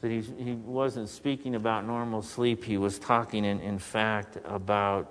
That 0.00 0.10
he, 0.10 0.20
he 0.20 0.52
wasn't 0.52 1.08
speaking 1.08 1.54
about 1.54 1.86
normal 1.86 2.22
sleep, 2.22 2.64
he 2.64 2.76
was 2.76 2.98
talking, 2.98 3.44
in, 3.44 3.60
in 3.60 3.78
fact, 3.78 4.38
about 4.44 5.10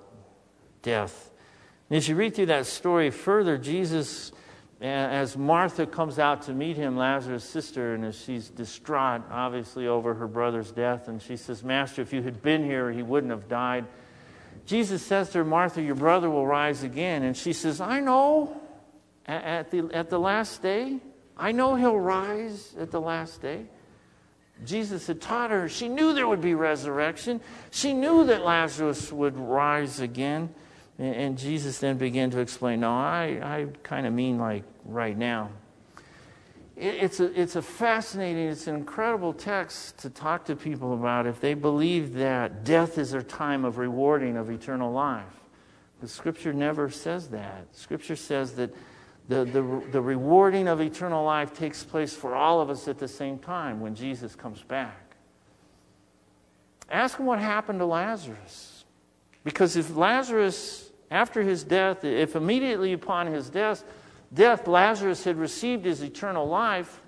death. 0.82 1.32
And 1.90 1.98
as 1.98 2.08
you 2.08 2.16
read 2.16 2.36
through 2.36 2.48
that 2.48 2.66
story 2.66 3.10
further, 3.10 3.58
Jesus 3.58 4.32
as 4.84 5.38
Martha 5.38 5.86
comes 5.86 6.20
out 6.20 6.42
to 6.44 6.54
meet 6.54 6.76
him, 6.76 6.98
Lazarus' 6.98 7.46
sister, 7.46 7.94
and 7.94 8.04
as 8.04 8.22
she's 8.22 8.50
distraught, 8.50 9.22
obviously, 9.32 9.88
over 9.88 10.14
her 10.14 10.28
brother's 10.28 10.72
death, 10.72 11.08
and 11.08 11.22
she 11.22 11.38
says, 11.38 11.64
Master, 11.64 12.02
if 12.02 12.12
you 12.12 12.22
had 12.22 12.42
been 12.42 12.66
here, 12.66 12.92
he 12.92 13.02
wouldn't 13.02 13.32
have 13.32 13.48
died. 13.48 13.86
Jesus 14.66 15.02
says 15.02 15.30
to 15.32 15.40
her, 15.40 15.44
Martha, 15.44 15.82
your 15.82 15.96
brother 15.96 16.30
will 16.30 16.48
rise 16.48 16.84
again. 16.84 17.24
And 17.24 17.36
she 17.36 17.54
says, 17.54 17.82
I 17.82 18.00
know 18.00 18.60
at 19.26 19.72
the, 19.72 19.90
at 19.94 20.10
the 20.10 20.20
last 20.20 20.62
day. 20.62 21.00
I 21.38 21.52
know 21.52 21.76
he'll 21.76 22.00
rise 22.00 22.74
at 22.80 22.92
the 22.92 23.02
last 23.02 23.42
day. 23.42 23.66
Jesus 24.66 25.08
had 25.08 25.20
taught 25.20 25.52
her. 25.52 25.68
She 25.68 25.90
knew 25.90 26.14
there 26.14 26.28
would 26.28 26.42
be 26.42 26.54
resurrection. 26.54 27.42
She 27.72 27.94
knew 27.94 28.26
that 28.26 28.46
Lazarus 28.46 29.12
would 29.12 29.36
rise 29.36 30.00
again. 30.00 30.54
And 31.00 31.38
Jesus 31.38 31.80
then 31.80 31.98
began 31.98 32.30
to 32.32 32.40
explain, 32.40 32.82
no, 32.82 32.92
I, 32.92 33.40
I 33.42 33.68
kind 33.82 34.06
of 34.06 34.14
mean 34.14 34.38
like 34.38 34.64
right 34.86 35.18
now. 35.18 35.50
It's 36.76 37.20
a, 37.20 37.40
it's 37.40 37.56
a 37.56 37.62
fascinating, 37.62 38.48
it's 38.48 38.66
an 38.66 38.76
incredible 38.76 39.32
text 39.32 40.00
to 40.00 40.10
talk 40.10 40.46
to 40.46 40.56
people 40.56 40.94
about 40.94 41.28
if 41.28 41.40
they 41.40 41.54
believe 41.54 42.14
that 42.16 42.64
death 42.64 42.98
is 42.98 43.12
their 43.12 43.22
time 43.22 43.64
of 43.64 43.78
rewarding 43.78 44.38
of 44.38 44.50
eternal 44.50 44.92
life. 44.92 45.40
The 46.02 46.08
scripture 46.08 46.52
never 46.52 46.90
says 46.90 47.30
that. 47.30 47.68
Scripture 47.74 48.16
says 48.16 48.54
that 48.54 48.74
the, 49.30 49.46
the, 49.46 49.84
the 49.92 50.02
rewarding 50.02 50.68
of 50.68 50.82
eternal 50.82 51.24
life 51.24 51.56
takes 51.56 51.84
place 51.84 52.14
for 52.16 52.36
all 52.36 52.60
of 52.60 52.70
us 52.70 52.88
at 52.88 52.98
the 52.98 53.08
same 53.08 53.38
time 53.38 53.80
when 53.80 53.96
Jesus 53.96 54.36
comes 54.36 54.62
back. 54.64 55.16
Ask 56.90 57.20
him 57.20 57.26
what 57.26 57.40
happened 57.40 57.80
to 57.80 57.86
Lazarus. 57.86 58.84
Because 59.44 59.76
if 59.78 59.96
Lazarus, 59.96 60.92
after 61.10 61.42
his 61.42 61.64
death, 61.64 62.04
if 62.04 62.36
immediately 62.36 62.94
upon 62.94 63.28
his 63.28 63.50
death, 63.50 63.84
death, 64.34 64.68
Lazarus 64.68 65.24
had 65.24 65.38
received 65.38 65.86
his 65.86 66.02
eternal 66.02 66.48
life 66.48 67.02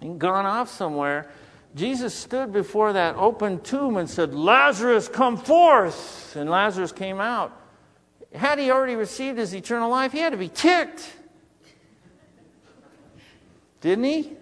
and 0.00 0.18
gone 0.18 0.46
off 0.46 0.70
somewhere, 0.70 1.28
Jesus 1.74 2.14
stood 2.14 2.52
before 2.52 2.92
that 2.94 3.16
open 3.16 3.60
tomb 3.60 3.96
and 3.96 4.08
said, 4.08 4.34
Lazarus, 4.34 5.08
come 5.08 5.36
forth. 5.36 6.34
And 6.34 6.48
Lazarus 6.48 6.92
came 6.92 7.20
out. 7.20 7.52
Had 8.34 8.58
he 8.58 8.70
already 8.70 8.94
received 8.94 9.38
his 9.38 9.54
eternal 9.54 9.90
life, 9.90 10.12
he 10.12 10.18
had 10.18 10.32
to 10.32 10.38
be 10.38 10.48
ticked. 10.48 11.14
Didn't 13.80 14.04
he? 14.04 14.32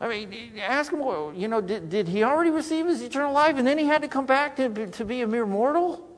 I 0.00 0.08
mean, 0.08 0.58
ask 0.58 0.92
him, 0.92 1.00
you 1.34 1.46
know, 1.46 1.60
did, 1.60 1.90
did 1.90 2.08
he 2.08 2.24
already 2.24 2.50
receive 2.50 2.86
his 2.86 3.02
eternal 3.02 3.34
life 3.34 3.56
and 3.58 3.66
then 3.66 3.76
he 3.76 3.84
had 3.84 4.00
to 4.00 4.08
come 4.08 4.24
back 4.24 4.56
to, 4.56 4.86
to 4.86 5.04
be 5.04 5.20
a 5.20 5.26
mere 5.26 5.44
mortal? 5.44 6.09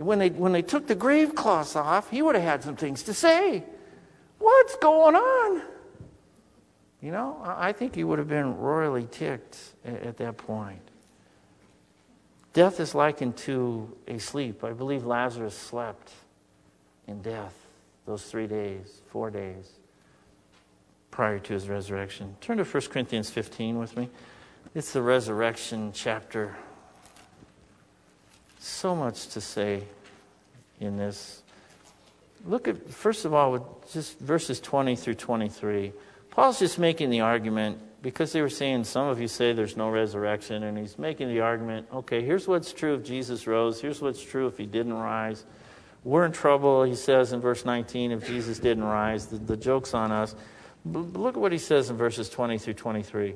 When 0.00 0.18
they, 0.18 0.30
when 0.30 0.52
they 0.52 0.62
took 0.62 0.86
the 0.86 0.94
grave 0.94 1.34
cloths 1.34 1.76
off, 1.76 2.10
he 2.10 2.22
would 2.22 2.34
have 2.34 2.44
had 2.44 2.62
some 2.62 2.76
things 2.76 3.02
to 3.04 3.14
say. 3.14 3.64
What's 4.38 4.76
going 4.76 5.14
on? 5.14 5.62
You 7.02 7.12
know, 7.12 7.40
I 7.44 7.72
think 7.72 7.94
he 7.94 8.04
would 8.04 8.18
have 8.18 8.28
been 8.28 8.56
royally 8.56 9.06
ticked 9.10 9.58
at, 9.84 10.02
at 10.02 10.16
that 10.18 10.36
point. 10.36 10.80
Death 12.52 12.80
is 12.80 12.94
likened 12.94 13.36
to 13.38 13.94
a 14.08 14.18
sleep. 14.18 14.64
I 14.64 14.72
believe 14.72 15.04
Lazarus 15.04 15.56
slept 15.56 16.12
in 17.06 17.22
death 17.22 17.54
those 18.06 18.24
three 18.24 18.46
days, 18.46 19.02
four 19.08 19.30
days 19.30 19.70
prior 21.10 21.38
to 21.38 21.52
his 21.52 21.68
resurrection. 21.68 22.36
Turn 22.40 22.56
to 22.56 22.64
1 22.64 22.82
Corinthians 22.84 23.30
15 23.30 23.78
with 23.78 23.96
me. 23.96 24.08
It's 24.74 24.92
the 24.92 25.02
resurrection 25.02 25.92
chapter 25.92 26.56
so 28.60 28.94
much 28.94 29.28
to 29.28 29.40
say 29.40 29.82
in 30.80 30.96
this. 30.96 31.42
Look 32.46 32.68
at, 32.68 32.90
first 32.90 33.24
of 33.24 33.34
all, 33.34 33.52
with 33.52 33.62
just 33.92 34.18
verses 34.18 34.60
20 34.60 34.96
through 34.96 35.14
23. 35.14 35.92
Paul's 36.30 36.58
just 36.58 36.78
making 36.78 37.10
the 37.10 37.20
argument 37.20 37.78
because 38.02 38.32
they 38.32 38.40
were 38.40 38.48
saying, 38.48 38.84
some 38.84 39.08
of 39.08 39.20
you 39.20 39.28
say 39.28 39.52
there's 39.52 39.76
no 39.76 39.90
resurrection, 39.90 40.62
and 40.62 40.78
he's 40.78 40.98
making 40.98 41.28
the 41.28 41.40
argument 41.40 41.86
okay, 41.92 42.22
here's 42.22 42.48
what's 42.48 42.72
true 42.72 42.94
if 42.94 43.04
Jesus 43.04 43.46
rose, 43.46 43.80
here's 43.80 44.00
what's 44.00 44.22
true 44.22 44.46
if 44.46 44.56
he 44.56 44.66
didn't 44.66 44.94
rise. 44.94 45.44
We're 46.02 46.24
in 46.24 46.32
trouble, 46.32 46.84
he 46.84 46.94
says 46.94 47.32
in 47.34 47.40
verse 47.40 47.66
19, 47.66 48.12
if 48.12 48.26
Jesus 48.26 48.58
didn't 48.58 48.84
rise. 48.84 49.26
The, 49.26 49.36
the 49.36 49.56
joke's 49.56 49.92
on 49.92 50.12
us. 50.12 50.34
But 50.84 51.00
look 51.12 51.36
at 51.36 51.40
what 51.40 51.52
he 51.52 51.58
says 51.58 51.90
in 51.90 51.96
verses 51.96 52.30
20 52.30 52.56
through 52.56 52.74
23. 52.74 53.34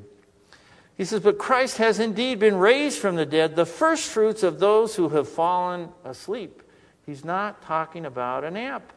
He 0.97 1.05
says, 1.05 1.21
But 1.21 1.39
Christ 1.39 1.79
has 1.79 1.99
indeed 1.99 2.39
been 2.39 2.57
raised 2.57 2.99
from 2.99 3.17
the 3.17 3.27
dead, 3.27 3.57
the 3.57 3.67
first 3.67 4.09
fruits 4.09 4.43
of 4.43 4.61
those 4.61 4.97
who 4.97 5.09
have 5.11 5.29
fallen 5.29 5.89
asleep. 6.05 6.63
He's 7.05 7.25
not 7.25 7.63
talking 7.63 8.07
about 8.07 8.45
a 8.45 8.51
nap, 8.51 8.93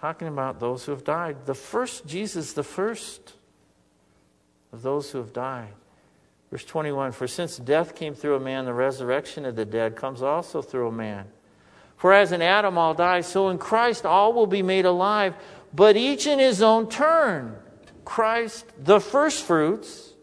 talking 0.00 0.28
about 0.28 0.60
those 0.60 0.84
who 0.84 0.92
have 0.92 1.04
died. 1.04 1.46
The 1.46 1.54
first, 1.54 2.06
Jesus, 2.06 2.52
the 2.52 2.62
first 2.62 3.34
of 4.72 4.82
those 4.82 5.10
who 5.10 5.18
have 5.18 5.32
died. 5.32 5.72
Verse 6.50 6.64
21 6.64 7.12
For 7.12 7.26
since 7.26 7.56
death 7.56 7.94
came 7.94 8.14
through 8.14 8.36
a 8.36 8.40
man, 8.40 8.64
the 8.64 8.74
resurrection 8.74 9.44
of 9.44 9.56
the 9.56 9.64
dead 9.64 9.96
comes 9.96 10.22
also 10.22 10.62
through 10.62 10.88
a 10.88 10.92
man. 10.92 11.26
For 11.96 12.12
as 12.12 12.32
in 12.32 12.42
Adam 12.42 12.76
all 12.76 12.94
die, 12.94 13.22
so 13.22 13.48
in 13.48 13.58
Christ 13.58 14.04
all 14.04 14.32
will 14.32 14.46
be 14.46 14.62
made 14.62 14.84
alive, 14.84 15.34
but 15.72 15.96
each 15.96 16.26
in 16.26 16.38
his 16.38 16.60
own 16.60 16.88
turn. 16.88 17.56
Christ, 18.04 18.66
the 18.78 19.00
firstfruits, 19.00 20.13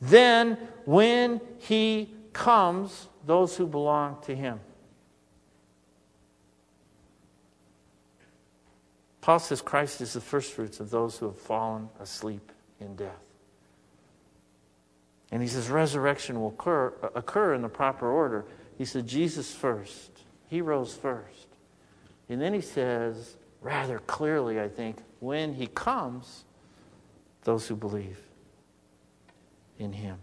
then 0.00 0.56
when 0.84 1.40
he 1.58 2.14
comes, 2.32 3.08
those 3.26 3.56
who 3.56 3.66
belong 3.66 4.16
to 4.22 4.34
him. 4.34 4.60
Paul 9.20 9.38
says 9.38 9.60
Christ 9.60 10.00
is 10.00 10.14
the 10.14 10.20
firstfruits 10.20 10.80
of 10.80 10.90
those 10.90 11.18
who 11.18 11.26
have 11.26 11.38
fallen 11.38 11.90
asleep 12.00 12.52
in 12.80 12.96
death. 12.96 13.20
And 15.30 15.42
he 15.42 15.48
says 15.48 15.68
resurrection 15.68 16.40
will 16.40 16.48
occur, 16.48 16.92
occur 17.14 17.54
in 17.54 17.62
the 17.62 17.68
proper 17.68 18.10
order. 18.10 18.46
He 18.78 18.84
said 18.84 19.06
Jesus 19.06 19.54
first. 19.54 20.10
He 20.48 20.60
rose 20.60 20.94
first. 20.94 21.46
And 22.28 22.40
then 22.40 22.54
he 22.54 22.60
says, 22.60 23.36
rather 23.60 23.98
clearly, 24.00 24.60
I 24.60 24.68
think, 24.68 24.96
when 25.20 25.54
he 25.54 25.66
comes, 25.66 26.44
those 27.44 27.68
who 27.68 27.76
believe 27.76 28.18
in 29.80 29.92
him. 29.92 30.18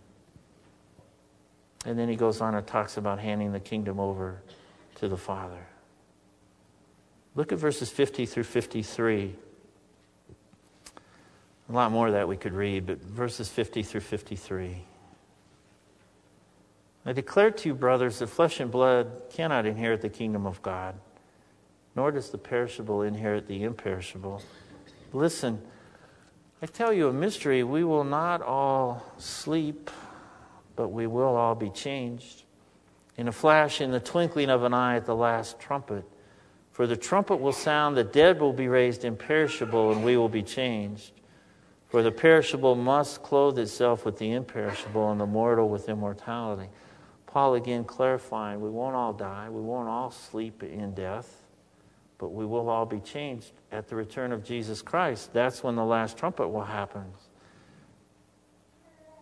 And 1.86 1.98
then 1.98 2.08
he 2.08 2.16
goes 2.16 2.42
on 2.42 2.56
and 2.56 2.66
talks 2.66 2.98
about 2.98 3.20
handing 3.20 3.52
the 3.52 3.60
kingdom 3.60 4.00
over 4.00 4.42
to 4.96 5.08
the 5.08 5.18
Father. 5.18 5.68
Look 7.36 7.52
at 7.52 7.60
verses 7.60 7.90
50 7.90 8.26
through 8.26 8.44
53. 8.44 9.36
A 11.70 11.72
lot 11.72 11.92
more 11.92 12.12
that 12.12 12.28
we 12.28 12.38
could 12.38 12.54
read, 12.54 12.86
but 12.86 13.00
verses 13.00 13.50
50 13.50 13.84
through 13.84 14.02
53. 14.02 14.84
I 17.06 17.14
declare 17.14 17.52
to 17.52 17.70
you, 17.70 17.76
brothers, 17.76 18.20
that 18.20 18.28
flesh 18.28 18.60
and 18.60 18.72
blood 18.72 19.12
cannot 19.30 19.66
inherit 19.66 20.02
the 20.02 20.10
kingdom 20.10 20.46
of 20.46 20.62
God, 20.62 20.96
nor 21.96 22.12
does 22.12 22.30
the 22.32 22.38
perishable 22.38 23.02
inherit 23.02 23.48
the 23.48 23.64
imperishable. 23.64 24.42
Listen, 25.14 25.62
I 26.62 26.66
tell 26.66 26.92
you 26.92 27.08
a 27.08 27.14
mystery. 27.14 27.64
We 27.64 27.84
will 27.84 28.04
not 28.04 28.42
all 28.42 29.06
sleep, 29.18 29.92
but 30.76 30.90
we 30.90 31.06
will 31.06 31.36
all 31.36 31.54
be 31.54 31.70
changed. 31.70 32.44
In 33.16 33.28
a 33.28 33.32
flash, 33.32 33.80
in 33.80 33.92
the 33.92 34.00
twinkling 34.00 34.50
of 34.50 34.64
an 34.64 34.74
eye, 34.74 34.96
at 34.96 35.06
the 35.06 35.16
last 35.16 35.60
trumpet. 35.60 36.04
For 36.72 36.88
the 36.88 36.98
trumpet 36.98 37.38
will 37.38 37.54
sound, 37.54 37.96
the 37.96 38.04
dead 38.04 38.40
will 38.40 38.54
be 38.54 38.68
raised 38.68 39.06
imperishable, 39.06 39.92
and 39.92 40.04
we 40.04 40.18
will 40.18 40.30
be 40.30 40.44
changed. 40.44 41.12
For 41.90 42.04
the 42.04 42.12
perishable 42.12 42.76
must 42.76 43.24
clothe 43.24 43.58
itself 43.58 44.06
with 44.06 44.18
the 44.18 44.32
imperishable, 44.32 45.12
and 45.12 45.22
the 45.22 45.26
mortal 45.26 45.70
with 45.70 45.90
immortality. 45.90 46.70
Paul 47.28 47.56
again 47.56 47.84
clarifying 47.84 48.62
we 48.62 48.70
won't 48.70 48.96
all 48.96 49.14
die, 49.14 49.50
we 49.50 49.62
won't 49.62 49.88
all 49.88 50.12
sleep 50.12 50.64
in 50.64 50.94
death, 50.94 51.44
but 52.18 52.30
we 52.30 52.46
will 52.46 52.70
all 52.70 52.86
be 52.86 53.00
changed 53.00 53.52
at 53.72 53.88
the 53.88 53.96
return 53.96 54.32
of 54.32 54.44
Jesus 54.44 54.82
Christ. 54.82 55.34
That's 55.34 55.64
when 55.64 55.76
the 55.76 55.86
last 55.86 56.18
trumpet 56.18 56.48
will 56.48 56.64
happen. 56.64 57.06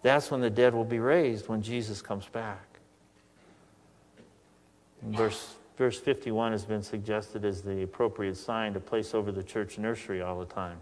That's 0.01 0.29
when 0.31 0.39
the 0.39 0.49
dead 0.49 0.73
will 0.73 0.85
be 0.85 0.99
raised, 0.99 1.47
when 1.47 1.61
Jesus 1.61 2.01
comes 2.01 2.27
back. 2.27 2.63
verse, 5.01 5.55
verse 5.77 5.99
51 5.99 6.51
has 6.51 6.63
been 6.63 6.83
suggested 6.83 7.43
as 7.43 7.61
the 7.61 7.83
appropriate 7.83 8.37
sign 8.37 8.73
to 8.73 8.79
place 8.79 9.13
over 9.13 9.31
the 9.31 9.43
church 9.43 9.77
nursery 9.77 10.21
all 10.21 10.39
the 10.39 10.45
time. 10.45 10.77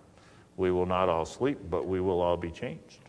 We 0.57 0.71
will 0.71 0.85
not 0.85 1.09
all 1.09 1.25
sleep, 1.25 1.57
but 1.69 1.87
we 1.87 1.99
will 1.99 2.21
all 2.21 2.37
be 2.37 2.51
changed. 2.51 2.99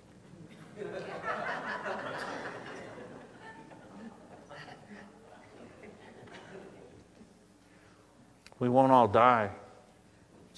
We 8.65 8.71
won't 8.71 8.93
all 8.93 9.07
die. 9.07 9.51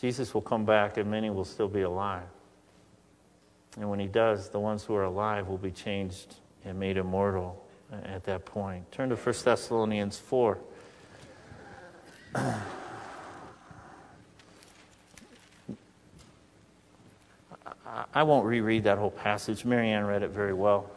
Jesus 0.01 0.33
will 0.33 0.41
come 0.41 0.65
back 0.65 0.97
and 0.97 1.11
many 1.11 1.29
will 1.29 1.45
still 1.45 1.67
be 1.67 1.81
alive. 1.83 2.29
And 3.77 3.91
when 3.91 3.99
he 3.99 4.07
does, 4.07 4.49
the 4.49 4.61
ones 4.61 4.85
who 4.85 4.95
are 4.95 5.03
alive 5.03 5.49
will 5.49 5.59
be 5.59 5.73
changed 5.73 6.37
and 6.65 6.79
made 6.79 6.99
immortal 6.99 7.67
at 8.05 8.23
that 8.23 8.45
point. 8.45 8.93
Turn 8.93 9.09
to 9.09 9.17
1 9.17 9.35
Thessalonians 9.43 10.19
4. 10.19 10.57
I 18.15 18.23
won't 18.23 18.47
reread 18.47 18.85
that 18.85 18.99
whole 18.99 19.11
passage. 19.11 19.65
Marianne 19.65 20.07
read 20.07 20.23
it 20.23 20.31
very 20.31 20.53
well. 20.53 20.89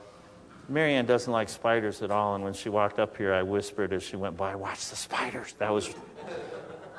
Marianne 0.67 1.07
doesn't 1.07 1.33
like 1.33 1.49
spiders 1.49 2.03
at 2.03 2.11
all, 2.11 2.35
and 2.35 2.43
when 2.43 2.53
she 2.53 2.69
walked 2.69 2.99
up 2.99 3.17
here, 3.17 3.33
I 3.33 3.41
whispered 3.41 3.93
as 3.93 4.03
she 4.03 4.15
went 4.15 4.37
by, 4.37 4.53
Watch 4.53 4.91
the 4.91 4.95
spiders. 4.95 5.55
That 5.57 5.73
was 5.73 5.91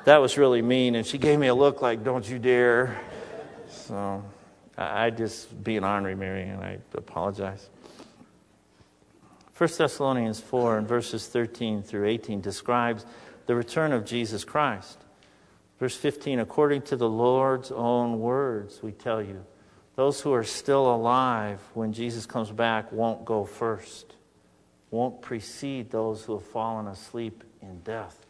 that 0.05 0.17
was 0.17 0.37
really 0.37 0.61
mean. 0.61 0.95
And 0.95 1.05
she 1.05 1.17
gave 1.17 1.39
me 1.39 1.47
a 1.47 1.55
look 1.55 1.81
like, 1.81 2.03
don't 2.03 2.27
you 2.27 2.39
dare. 2.39 2.99
So 3.69 4.23
I, 4.77 5.09
just, 5.09 5.63
being 5.63 5.83
ornery, 5.83 6.15
Mary, 6.15 6.43
and 6.43 6.61
I 6.63 6.79
apologize. 6.93 7.69
1 9.57 9.69
Thessalonians 9.77 10.39
4 10.39 10.79
and 10.79 10.87
verses 10.87 11.27
13 11.27 11.83
through 11.83 12.07
18 12.07 12.41
describes 12.41 13.05
the 13.45 13.55
return 13.55 13.91
of 13.91 14.05
Jesus 14.05 14.43
Christ. 14.43 14.97
Verse 15.79 15.95
15, 15.95 16.39
according 16.39 16.83
to 16.83 16.95
the 16.95 17.09
Lord's 17.09 17.71
own 17.71 18.19
words, 18.19 18.81
we 18.81 18.91
tell 18.91 19.21
you, 19.21 19.45
those 19.95 20.21
who 20.21 20.33
are 20.33 20.43
still 20.43 20.93
alive 20.93 21.59
when 21.73 21.93
Jesus 21.93 22.25
comes 22.25 22.49
back 22.49 22.91
won't 22.91 23.25
go 23.25 23.45
first, 23.45 24.15
won't 24.89 25.21
precede 25.21 25.91
those 25.91 26.23
who 26.23 26.33
have 26.33 26.45
fallen 26.45 26.87
asleep 26.87 27.43
in 27.61 27.81
death. 27.81 28.25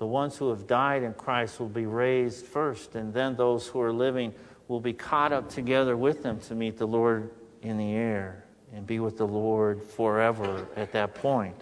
The 0.00 0.06
ones 0.06 0.38
who 0.38 0.48
have 0.48 0.66
died 0.66 1.02
in 1.02 1.12
Christ 1.12 1.60
will 1.60 1.68
be 1.68 1.84
raised 1.84 2.46
first, 2.46 2.94
and 2.94 3.12
then 3.12 3.36
those 3.36 3.66
who 3.66 3.82
are 3.82 3.92
living 3.92 4.32
will 4.66 4.80
be 4.80 4.94
caught 4.94 5.30
up 5.30 5.50
together 5.50 5.94
with 5.94 6.22
them 6.22 6.40
to 6.40 6.54
meet 6.54 6.78
the 6.78 6.86
Lord 6.86 7.30
in 7.60 7.76
the 7.76 7.92
air 7.92 8.42
and 8.72 8.86
be 8.86 8.98
with 8.98 9.18
the 9.18 9.26
Lord 9.26 9.82
forever 9.82 10.66
at 10.74 10.92
that 10.92 11.14
point. 11.16 11.54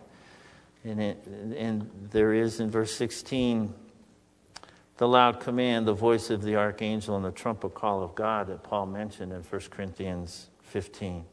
And, 0.85 1.01
it, 1.03 1.27
and 1.57 1.91
there 2.13 2.33
is 2.33 2.61
in 2.61 2.71
verse 2.71 2.95
16 2.95 3.75
the 4.99 5.09
loud 5.09 5.41
command, 5.41 5.89
the 5.89 5.93
voice 5.93 6.31
of 6.31 6.43
the 6.43 6.55
archangel, 6.55 7.17
and 7.17 7.25
the 7.25 7.33
trumpet 7.33 7.75
call 7.75 8.05
of 8.05 8.15
God 8.15 8.47
that 8.47 8.63
Paul 8.63 8.87
mentioned 8.87 9.33
in 9.33 9.43
1 9.43 9.63
Corinthians 9.69 10.47
15. 10.63 11.25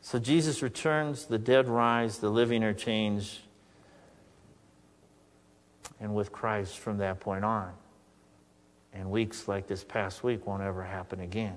So 0.00 0.18
Jesus 0.18 0.62
returns, 0.62 1.26
the 1.26 1.38
dead 1.38 1.68
rise, 1.68 2.16
the 2.16 2.30
living 2.30 2.64
are 2.64 2.72
changed, 2.72 3.40
and 6.04 6.14
with 6.14 6.30
Christ 6.30 6.78
from 6.78 6.98
that 6.98 7.18
point 7.18 7.46
on. 7.46 7.72
And 8.92 9.10
weeks 9.10 9.48
like 9.48 9.66
this 9.66 9.82
past 9.82 10.22
week 10.22 10.46
won't 10.46 10.62
ever 10.62 10.82
happen 10.82 11.20
again 11.20 11.56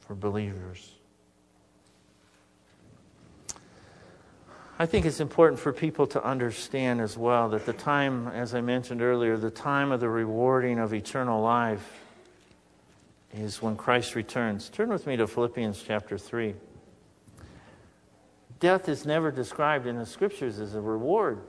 for 0.00 0.14
believers. 0.14 0.90
I 4.78 4.86
think 4.86 5.04
it's 5.04 5.20
important 5.20 5.60
for 5.60 5.70
people 5.70 6.06
to 6.08 6.24
understand 6.24 7.02
as 7.02 7.18
well 7.18 7.50
that 7.50 7.66
the 7.66 7.74
time, 7.74 8.26
as 8.28 8.54
I 8.54 8.62
mentioned 8.62 9.02
earlier, 9.02 9.36
the 9.36 9.50
time 9.50 9.92
of 9.92 10.00
the 10.00 10.08
rewarding 10.08 10.78
of 10.78 10.94
eternal 10.94 11.42
life 11.42 12.00
is 13.34 13.60
when 13.60 13.76
Christ 13.76 14.14
returns. 14.14 14.70
Turn 14.70 14.88
with 14.88 15.06
me 15.06 15.16
to 15.18 15.26
Philippians 15.26 15.84
chapter 15.86 16.16
3. 16.16 16.54
Death 18.60 18.88
is 18.88 19.04
never 19.04 19.30
described 19.30 19.86
in 19.86 19.98
the 19.98 20.06
scriptures 20.06 20.58
as 20.58 20.74
a 20.74 20.80
reward. 20.80 21.42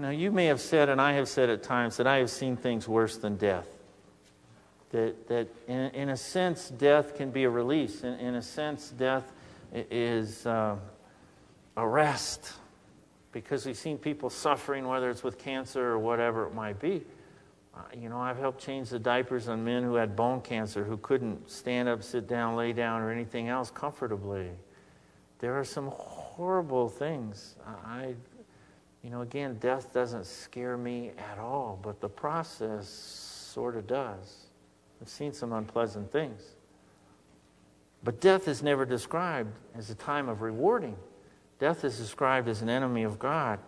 Now, 0.00 0.08
you 0.08 0.32
may 0.32 0.46
have 0.46 0.62
said, 0.62 0.88
and 0.88 0.98
I 0.98 1.12
have 1.12 1.28
said 1.28 1.50
at 1.50 1.62
times, 1.62 1.98
that 1.98 2.06
I 2.06 2.16
have 2.16 2.30
seen 2.30 2.56
things 2.56 2.88
worse 2.88 3.18
than 3.18 3.36
death. 3.36 3.68
That, 4.92 5.28
that 5.28 5.48
in, 5.68 5.90
in 5.90 6.08
a 6.08 6.16
sense, 6.16 6.70
death 6.70 7.16
can 7.16 7.30
be 7.30 7.44
a 7.44 7.50
release. 7.50 8.02
In, 8.02 8.14
in 8.14 8.34
a 8.36 8.42
sense, 8.42 8.88
death 8.90 9.30
is 9.74 10.46
uh, 10.46 10.76
a 11.76 11.86
rest. 11.86 12.54
Because 13.32 13.66
we've 13.66 13.76
seen 13.76 13.98
people 13.98 14.30
suffering, 14.30 14.88
whether 14.88 15.10
it's 15.10 15.22
with 15.22 15.38
cancer 15.38 15.90
or 15.90 15.98
whatever 15.98 16.46
it 16.46 16.54
might 16.54 16.80
be. 16.80 17.02
you 17.94 18.08
know, 18.08 18.18
I've 18.18 18.38
helped 18.38 18.64
change 18.64 18.88
the 18.88 18.98
diapers 18.98 19.48
on 19.48 19.62
men 19.62 19.82
who 19.82 19.96
had 19.96 20.16
bone 20.16 20.40
cancer, 20.40 20.82
who 20.82 20.96
couldn't 20.96 21.50
stand 21.50 21.90
up, 21.90 22.02
sit 22.02 22.26
down, 22.26 22.56
lay 22.56 22.72
down, 22.72 23.02
or 23.02 23.10
anything 23.10 23.48
else 23.48 23.70
comfortably. 23.70 24.48
There 25.40 25.58
are 25.58 25.64
some 25.64 25.88
horrible 25.88 26.88
things. 26.88 27.56
I, 27.84 28.14
you 29.02 29.10
know, 29.10 29.22
again, 29.22 29.56
death 29.60 29.92
doesn't 29.92 30.26
scare 30.26 30.76
me 30.76 31.12
at 31.32 31.38
all, 31.38 31.78
but 31.82 32.00
the 32.00 32.08
process 32.08 32.88
sort 32.88 33.76
of 33.76 33.86
does. 33.86 34.46
I've 35.00 35.08
seen 35.08 35.32
some 35.32 35.52
unpleasant 35.52 36.12
things. 36.12 36.42
But 38.02 38.20
death 38.20 38.48
is 38.48 38.62
never 38.62 38.84
described 38.84 39.52
as 39.74 39.90
a 39.90 39.94
time 39.94 40.28
of 40.28 40.42
rewarding. 40.42 40.96
Death 41.58 41.84
is 41.84 41.98
described 41.98 42.48
as 42.48 42.62
an 42.62 42.68
enemy 42.68 43.02
of 43.02 43.18
God. 43.18 43.58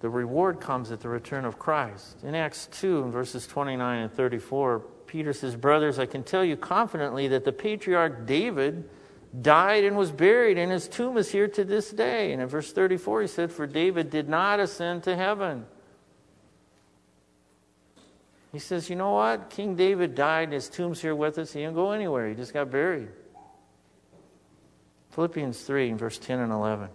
The 0.00 0.08
reward 0.08 0.60
comes 0.60 0.90
at 0.90 1.00
the 1.00 1.08
return 1.08 1.46
of 1.46 1.58
Christ. 1.58 2.22
In 2.24 2.34
Acts 2.34 2.68
2, 2.72 3.10
verses 3.10 3.46
29 3.46 4.02
and 4.02 4.12
34, 4.12 4.80
Peter 5.06 5.32
says, 5.32 5.56
Brothers, 5.56 5.98
I 5.98 6.06
can 6.06 6.22
tell 6.22 6.44
you 6.44 6.56
confidently 6.56 7.28
that 7.28 7.44
the 7.44 7.52
patriarch 7.52 8.26
David 8.26 8.88
died 9.42 9.84
and 9.84 9.96
was 9.96 10.12
buried, 10.12 10.58
and 10.58 10.70
his 10.70 10.88
tomb 10.88 11.16
is 11.16 11.30
here 11.30 11.48
to 11.48 11.64
this 11.64 11.90
day. 11.90 12.32
And 12.32 12.40
in 12.40 12.48
verse 12.48 12.72
34, 12.72 13.22
he 13.22 13.26
said, 13.26 13.52
For 13.52 13.66
David 13.66 14.10
did 14.10 14.28
not 14.28 14.60
ascend 14.60 15.02
to 15.04 15.16
heaven. 15.16 15.66
He 18.52 18.58
says, 18.58 18.88
You 18.88 18.96
know 18.96 19.12
what? 19.12 19.50
King 19.50 19.74
David 19.74 20.14
died, 20.14 20.44
and 20.44 20.52
his 20.52 20.68
tomb's 20.68 21.00
here 21.00 21.14
with 21.14 21.38
us. 21.38 21.52
He 21.52 21.60
didn't 21.60 21.74
go 21.74 21.90
anywhere, 21.90 22.28
he 22.28 22.34
just 22.34 22.52
got 22.52 22.70
buried. 22.70 23.08
Philippians 25.10 25.60
3, 25.60 25.92
verse 25.92 26.18
10 26.18 26.40
and 26.40 26.52
11. 26.52 26.88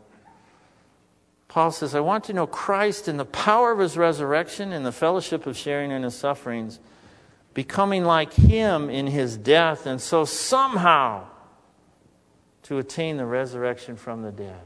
Paul 1.47 1.71
says, 1.71 1.95
I 1.95 2.01
want 2.01 2.25
to 2.25 2.33
know 2.33 2.45
Christ 2.45 3.07
in 3.07 3.17
the 3.17 3.25
power 3.25 3.71
of 3.71 3.79
his 3.79 3.97
resurrection 3.97 4.71
and 4.71 4.85
the 4.85 4.91
fellowship 4.91 5.47
of 5.47 5.57
sharing 5.57 5.89
in 5.89 6.03
his 6.03 6.15
sufferings, 6.15 6.79
becoming 7.53 8.03
like 8.03 8.33
him 8.33 8.89
in 8.89 9.07
his 9.07 9.35
death, 9.35 9.85
and 9.85 9.99
so 9.99 10.25
somehow 10.25 11.28
to 12.69 12.77
attain 12.77 13.17
the 13.17 13.25
resurrection 13.25 13.95
from 13.95 14.21
the 14.21 14.31
dead. 14.31 14.61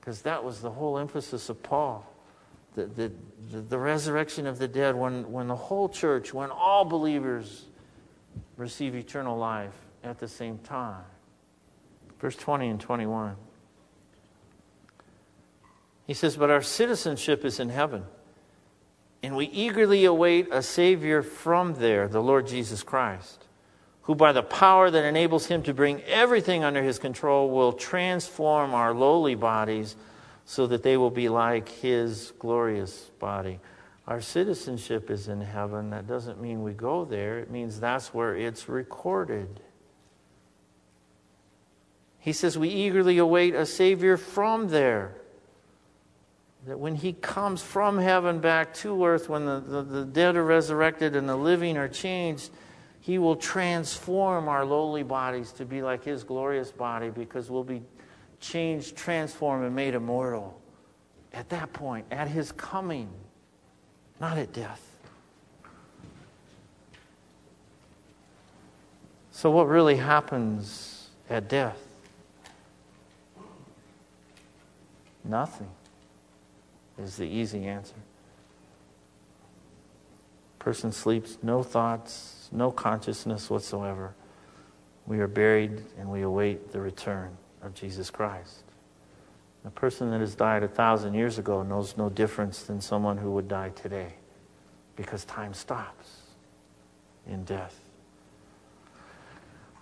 Because 0.00 0.22
that 0.22 0.42
was 0.42 0.62
the 0.62 0.70
whole 0.70 0.96
emphasis 0.96 1.50
of 1.50 1.62
Paul. 1.62 2.10
The, 2.74 2.86
the, 2.86 3.12
the, 3.50 3.60
the, 3.60 3.78
resurrection 3.78 4.46
of 4.46 4.58
the 4.58 4.66
dead, 4.66 4.96
when, 4.96 5.30
when 5.30 5.46
the 5.46 5.56
whole 5.56 5.90
church, 5.90 6.32
when 6.32 6.50
all 6.50 6.86
believers 6.86 7.66
receive 8.56 8.94
eternal 8.94 9.36
life 9.36 9.74
at 10.02 10.18
the 10.18 10.26
same 10.26 10.56
time. 10.56 11.04
Verse 12.18 12.36
20 12.36 12.68
and 12.68 12.80
21. 12.80 13.36
He 16.06 16.14
says, 16.14 16.34
But 16.34 16.48
our 16.48 16.62
citizenship 16.62 17.44
is 17.44 17.60
in 17.60 17.68
heaven, 17.68 18.04
and 19.22 19.36
we 19.36 19.44
eagerly 19.48 20.06
await 20.06 20.48
a 20.50 20.62
Savior 20.62 21.22
from 21.22 21.74
there, 21.74 22.08
the 22.08 22.22
Lord 22.22 22.46
Jesus 22.46 22.82
Christ, 22.82 23.44
who 24.10 24.16
by 24.16 24.32
the 24.32 24.42
power 24.42 24.90
that 24.90 25.04
enables 25.04 25.46
him 25.46 25.62
to 25.62 25.72
bring 25.72 26.02
everything 26.02 26.64
under 26.64 26.82
his 26.82 26.98
control 26.98 27.48
will 27.48 27.72
transform 27.72 28.74
our 28.74 28.92
lowly 28.92 29.36
bodies 29.36 29.94
so 30.44 30.66
that 30.66 30.82
they 30.82 30.96
will 30.96 31.12
be 31.12 31.28
like 31.28 31.68
his 31.68 32.32
glorious 32.40 33.04
body. 33.20 33.60
Our 34.08 34.20
citizenship 34.20 35.12
is 35.12 35.28
in 35.28 35.40
heaven. 35.40 35.90
That 35.90 36.08
doesn't 36.08 36.42
mean 36.42 36.64
we 36.64 36.72
go 36.72 37.04
there, 37.04 37.38
it 37.38 37.52
means 37.52 37.78
that's 37.78 38.12
where 38.12 38.34
it's 38.34 38.68
recorded. 38.68 39.60
He 42.18 42.32
says, 42.32 42.58
We 42.58 42.68
eagerly 42.68 43.18
await 43.18 43.54
a 43.54 43.64
Savior 43.64 44.16
from 44.16 44.70
there 44.70 45.14
that 46.66 46.80
when 46.80 46.96
he 46.96 47.12
comes 47.12 47.62
from 47.62 47.96
heaven 47.96 48.40
back 48.40 48.74
to 48.74 49.04
earth, 49.04 49.28
when 49.28 49.46
the, 49.46 49.60
the, 49.60 49.82
the, 49.82 50.04
dead 50.04 50.34
are 50.34 50.44
resurrected 50.44 51.14
and 51.14 51.28
the 51.28 51.36
living 51.36 51.76
are 51.76 51.86
changed, 51.88 52.50
he 53.00 53.18
will 53.18 53.36
transform 53.36 54.48
our 54.48 54.64
lowly 54.64 55.02
bodies 55.02 55.52
to 55.52 55.64
be 55.64 55.82
like 55.82 56.04
his 56.04 56.22
glorious 56.22 56.70
body 56.70 57.08
because 57.08 57.50
we'll 57.50 57.64
be 57.64 57.82
changed, 58.40 58.96
transformed, 58.96 59.64
and 59.64 59.74
made 59.74 59.94
immortal 59.94 60.60
at 61.32 61.48
that 61.48 61.72
point, 61.72 62.04
at 62.10 62.28
his 62.28 62.52
coming, 62.52 63.08
not 64.20 64.36
at 64.36 64.52
death. 64.52 64.86
So, 69.30 69.50
what 69.50 69.68
really 69.68 69.96
happens 69.96 71.08
at 71.30 71.48
death? 71.48 71.78
Nothing 75.24 75.70
is 76.98 77.16
the 77.16 77.24
easy 77.24 77.66
answer. 77.66 77.94
Person 80.60 80.92
sleeps, 80.92 81.38
no 81.42 81.64
thoughts, 81.64 82.48
no 82.52 82.70
consciousness 82.70 83.50
whatsoever. 83.50 84.14
We 85.06 85.18
are 85.18 85.26
buried 85.26 85.82
and 85.98 86.08
we 86.08 86.22
await 86.22 86.70
the 86.70 86.80
return 86.80 87.36
of 87.62 87.74
Jesus 87.74 88.10
Christ. 88.10 88.62
A 89.64 89.70
person 89.70 90.10
that 90.10 90.20
has 90.20 90.34
died 90.34 90.62
a 90.62 90.68
thousand 90.68 91.14
years 91.14 91.38
ago 91.38 91.62
knows 91.62 91.96
no 91.96 92.08
difference 92.08 92.62
than 92.62 92.80
someone 92.80 93.16
who 93.16 93.32
would 93.32 93.48
die 93.48 93.70
today 93.70 94.14
because 94.96 95.24
time 95.24 95.54
stops 95.54 96.20
in 97.26 97.42
death. 97.44 97.79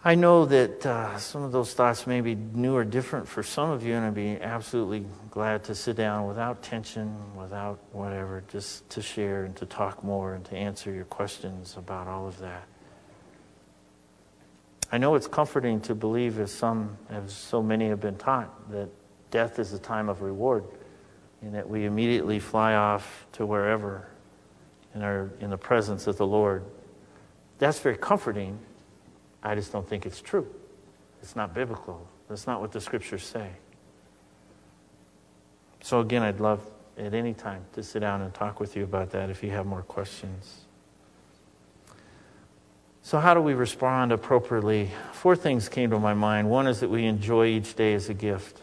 I 0.05 0.15
know 0.15 0.45
that 0.45 0.87
uh, 0.87 1.19
some 1.19 1.43
of 1.43 1.51
those 1.51 1.75
thoughts 1.75 2.07
may 2.07 2.21
be 2.21 2.37
new 2.37 2.77
or 2.77 2.85
different 2.85 3.27
for 3.27 3.43
some 3.43 3.71
of 3.71 3.85
you, 3.85 3.95
and 3.95 4.07
I'd 4.07 4.15
be 4.15 4.41
absolutely 4.41 5.05
glad 5.29 5.65
to 5.65 5.75
sit 5.75 5.97
down 5.97 6.29
without 6.29 6.63
tension, 6.63 7.17
without 7.37 7.81
whatever, 7.91 8.45
just 8.47 8.89
to 8.91 9.03
share 9.03 9.45
and 9.45 9.57
to 9.57 9.67
talk 9.67 10.05
more 10.05 10.35
and 10.35 10.45
to 10.45 10.57
answer 10.57 10.93
your 10.93 11.05
questions 11.07 11.75
about 11.77 12.07
all 12.07 12.29
of 12.29 12.39
that. 12.39 12.69
I 14.93 14.99
know 14.99 15.17
it's 15.17 15.27
comforting 15.27 15.81
to 15.83 15.97
believe, 15.97 16.39
as 16.39 16.53
some, 16.53 16.97
as 17.11 17.33
so 17.33 17.61
many 17.61 17.89
have 17.89 18.01
been 18.01 18.17
taught, 18.17 18.71
that 18.71 18.89
death 19.33 19.59
is 19.59 19.73
a 19.73 19.81
time 19.81 20.09
of 20.09 20.23
reward, 20.23 20.63
and 21.43 21.53
that 21.57 21.69
we 21.69 21.87
immediately 21.87 22.39
fly 22.39 22.75
off 22.75 23.27
to 23.33 23.45
wherever 23.45 24.07
in, 24.95 25.03
our, 25.03 25.33
in 25.41 25.51
the 25.51 25.59
presence 25.59 26.07
of 26.07 26.17
the 26.19 26.27
Lord. 26.27 26.63
That's 27.59 27.81
very 27.81 27.97
comforting 27.97 28.61
I 29.42 29.55
just 29.55 29.72
don't 29.72 29.88
think 29.88 30.07
it's 30.07 30.20
true. 30.20 30.46
It's 31.22 31.37
not 31.37 31.55
biblical. 31.55 32.07
That's 32.29 32.46
not 32.46 32.61
what 32.61 32.72
the 32.72 32.81
scriptures 32.81 33.24
say. 33.24 33.51
So, 35.81 36.01
again, 36.01 36.22
I'd 36.22 36.40
love 36.40 36.61
at 36.96 37.14
any 37.14 37.35
time 37.35 37.64
to 37.74 37.83
sit 37.83 38.01
down 38.01 38.22
and 38.22 38.35
talk 38.35 38.61
with 38.61 38.77
you 38.77 38.85
about 38.85 39.11
that 39.11 39.31
if 39.31 39.42
you 39.42 39.51
have 39.51 39.66
more 39.66 39.83
questions. 39.83 40.62
So, 43.03 43.18
how 43.20 43.33
do 43.33 43.40
we 43.40 43.55
respond 43.55 44.12
appropriately? 44.12 44.90
Four 45.12 45.37
things 45.37 45.68
came 45.68 45.90
to 45.90 45.98
my 45.98 46.14
mind. 46.14 46.51
One 46.51 46.66
is 46.66 46.81
that 46.81 46.90
we 46.90 47.07
enjoy 47.07 47.46
each 47.46 47.74
day 47.74 47.94
as 47.94 48.09
a 48.09 48.14
gift. 48.14 48.61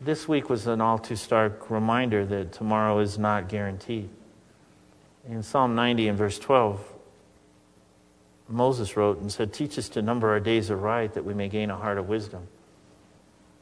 This 0.00 0.28
week 0.28 0.48
was 0.48 0.66
an 0.66 0.80
all 0.80 0.98
too 0.98 1.16
stark 1.16 1.70
reminder 1.70 2.24
that 2.26 2.52
tomorrow 2.52 3.00
is 3.00 3.18
not 3.18 3.48
guaranteed. 3.48 4.08
In 5.28 5.42
Psalm 5.42 5.74
90 5.74 6.08
and 6.08 6.18
verse 6.18 6.38
12, 6.38 6.80
Moses 8.50 8.96
wrote 8.96 9.20
and 9.20 9.30
said, 9.30 9.52
Teach 9.52 9.78
us 9.78 9.88
to 9.90 10.02
number 10.02 10.30
our 10.30 10.40
days 10.40 10.70
aright 10.70 11.14
that 11.14 11.24
we 11.24 11.34
may 11.34 11.48
gain 11.48 11.70
a 11.70 11.76
heart 11.76 11.98
of 11.98 12.08
wisdom. 12.08 12.48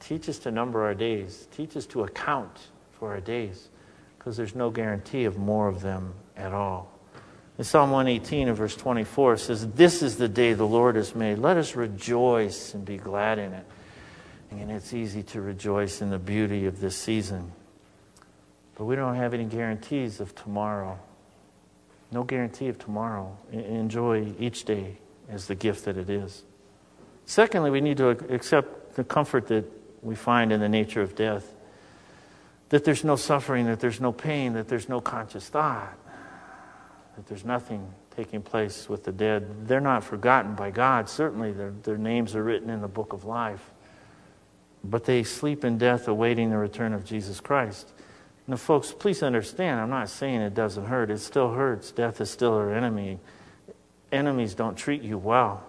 Teach 0.01 0.29
us 0.29 0.39
to 0.41 0.51
number 0.51 0.85
our 0.85 0.95
days. 0.95 1.49
Teach 1.51 1.77
us 1.77 1.87
to 1.87 2.05
account 2.05 2.69
for 2.93 3.11
our 3.11 3.21
days 3.21 3.69
because 4.19 4.37
there's 4.37 4.55
no 4.55 4.71
guarantee 4.71 5.25
of 5.25 5.37
more 5.39 5.69
of 5.69 5.81
them 5.81 6.15
at 6.37 6.53
all. 6.53 6.93
In 7.59 7.65
Psalm 7.65 7.91
118 7.91 8.49
and 8.49 8.57
verse 8.57 8.77
24 8.77 9.37
says, 9.39 9.67
This 9.73 10.03
is 10.03 10.17
the 10.17 10.29
day 10.29 10.53
the 10.53 10.67
Lord 10.67 10.95
has 10.95 11.15
made. 11.15 11.39
Let 11.39 11.57
us 11.57 11.75
rejoice 11.75 12.75
and 12.75 12.85
be 12.85 12.99
glad 12.99 13.39
in 13.39 13.53
it. 13.53 13.67
And 14.51 14.71
it's 14.71 14.95
easy 14.95 15.23
to 15.25 15.41
rejoice 15.41 16.01
in 16.01 16.11
the 16.11 16.19
beauty 16.19 16.67
of 16.67 16.81
this 16.81 16.97
season. 16.97 17.53
But 18.77 18.85
we 18.85 18.95
don't 18.95 19.17
have 19.17 19.35
any 19.35 19.45
guarantees 19.45 20.21
of 20.21 20.35
tomorrow. 20.35 20.99
No 22.11 22.25
guarantee 22.25 22.69
of 22.69 22.79
tomorrow. 22.79 23.37
Enjoy 23.53 24.33
each 24.39 24.65
day 24.65 24.99
as 25.29 25.47
the 25.47 25.55
gift 25.55 25.85
that 25.85 25.97
it 25.97 26.09
is. 26.09 26.43
Secondly, 27.27 27.71
we 27.71 27.81
need 27.81 27.99
to 27.99 28.09
accept 28.09 28.95
the 28.95 29.05
comfort 29.05 29.49
that 29.49 29.65
we 30.03 30.15
find 30.15 30.53
in 30.53 30.61
the 30.61 30.69
nature 30.69 31.03
of 31.03 31.15
death 31.15 31.55
that 32.69 32.85
there's 32.85 33.05
no 33.05 33.17
suffering, 33.17 33.67
that 33.67 33.81
there's 33.81 34.01
no 34.01 34.13
pain, 34.13 34.53
that 34.55 34.69
there's 34.69 34.89
no 34.89 35.01
conscious 35.01 35.49
thought, 35.49 35.97
that 37.17 37.27
there's 37.27 37.45
nothing 37.45 37.93
taking 38.15 38.43
place 38.43 38.89
with 38.89 39.05
the 39.05 39.13
dead. 39.13 39.67
They're 39.67 39.81
not 39.81 40.05
forgotten 40.05 40.55
by 40.55 40.71
God. 40.71 41.09
Certainly, 41.09 41.53
their, 41.53 41.71
their 41.83 41.97
names 41.97 42.35
are 42.35 42.43
written 42.43 42.69
in 42.69 42.81
the 42.81 42.89
book 42.89 43.13
of 43.13 43.25
life. 43.25 43.71
But 44.85 45.05
they 45.05 45.23
sleep 45.23 45.65
in 45.65 45.79
death 45.79 46.09
awaiting 46.09 46.51
the 46.51 46.59
return 46.59 46.93
of 46.93 47.05
Jesus 47.05 47.41
Christ. 47.41 47.91
Now, 48.49 48.57
folks, 48.57 48.93
please 48.93 49.23
understand, 49.23 49.79
I'm 49.79 49.91
not 49.91 50.09
saying 50.09 50.41
it 50.41 50.55
doesn't 50.55 50.87
hurt. 50.87 51.11
It 51.11 51.19
still 51.19 51.53
hurts. 51.53 51.93
Death 51.93 52.19
is 52.23 52.31
still 52.31 52.55
our 52.55 52.73
enemy. 52.73 53.21
Enemies 54.11 54.55
don't 54.55 54.75
treat 54.75 55.03
you 55.03 55.19
well. 55.19 55.63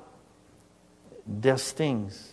Death 1.41 1.59
stings. 1.59 2.31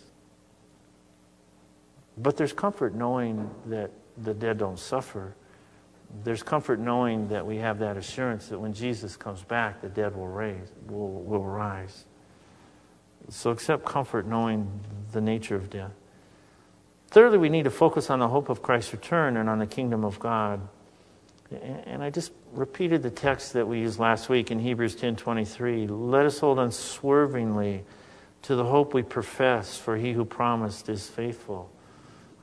But 2.17 2.37
there's 2.37 2.53
comfort 2.53 2.95
knowing 2.95 3.51
that 3.65 3.91
the 4.17 4.33
dead 4.33 4.57
don't 4.57 4.79
suffer. 4.79 5.35
There's 6.23 6.43
comfort 6.43 6.79
knowing 6.79 7.27
that 7.27 7.45
we 7.45 7.57
have 7.57 7.79
that 7.79 7.97
assurance 7.97 8.47
that 8.47 8.57
when 8.57 8.73
Jesus 8.73 9.17
comes 9.17 9.43
back, 9.43 9.81
the 9.81 9.89
dead 9.89 10.15
will, 10.15 10.27
raise, 10.27 10.71
will, 10.87 11.11
will 11.11 11.43
rise. 11.43 12.05
So 13.27 13.51
accept 13.51 13.83
comfort 13.83 14.25
knowing 14.25 14.79
the 15.11 15.19
nature 15.19 15.55
of 15.55 15.69
death. 15.69 15.91
Thirdly, 17.09 17.37
we 17.37 17.49
need 17.49 17.63
to 17.63 17.71
focus 17.71 18.09
on 18.09 18.19
the 18.19 18.27
hope 18.27 18.49
of 18.49 18.61
Christ's 18.61 18.93
return 18.93 19.37
and 19.37 19.49
on 19.49 19.59
the 19.59 19.65
kingdom 19.65 20.03
of 20.03 20.19
God. 20.19 20.61
And 21.85 22.03
I 22.03 22.09
just 22.09 22.33
repeated 22.51 23.03
the 23.03 23.09
text 23.09 23.53
that 23.53 23.67
we 23.67 23.79
used 23.79 23.99
last 23.99 24.27
week 24.27 24.51
in 24.51 24.59
Hebrews 24.59 24.95
10:23. 24.95 25.87
Let 25.87 26.25
us 26.25 26.39
hold 26.39 26.59
unswervingly 26.59 27.85
to 28.41 28.55
the 28.55 28.65
hope 28.65 28.93
we 28.93 29.03
profess, 29.03 29.77
for 29.77 29.95
he 29.95 30.11
who 30.11 30.25
promised 30.25 30.89
is 30.89 31.07
faithful. 31.07 31.69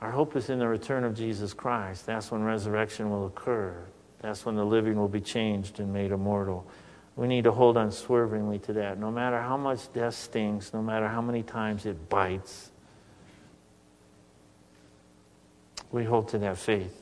Our 0.01 0.11
hope 0.11 0.35
is 0.35 0.49
in 0.49 0.59
the 0.59 0.67
return 0.67 1.03
of 1.03 1.15
Jesus 1.15 1.53
Christ. 1.53 2.05
That's 2.05 2.31
when 2.31 2.43
resurrection 2.43 3.11
will 3.11 3.27
occur. 3.27 3.75
That's 4.21 4.45
when 4.45 4.55
the 4.55 4.65
living 4.65 4.97
will 4.97 5.07
be 5.07 5.21
changed 5.21 5.79
and 5.79 5.93
made 5.93 6.11
immortal. 6.11 6.65
We 7.15 7.27
need 7.27 7.43
to 7.43 7.51
hold 7.51 7.77
unswervingly 7.77 8.59
to 8.59 8.73
that. 8.73 8.99
No 8.99 9.11
matter 9.11 9.39
how 9.39 9.55
much 9.55 9.91
death 9.93 10.15
stings, 10.15 10.73
no 10.73 10.81
matter 10.81 11.07
how 11.07 11.21
many 11.21 11.43
times 11.43 11.85
it 11.85 12.09
bites, 12.09 12.71
we 15.95 16.03
hold 16.03 16.27
to 16.27 16.37
that 16.39 16.57
faith, 16.57 17.01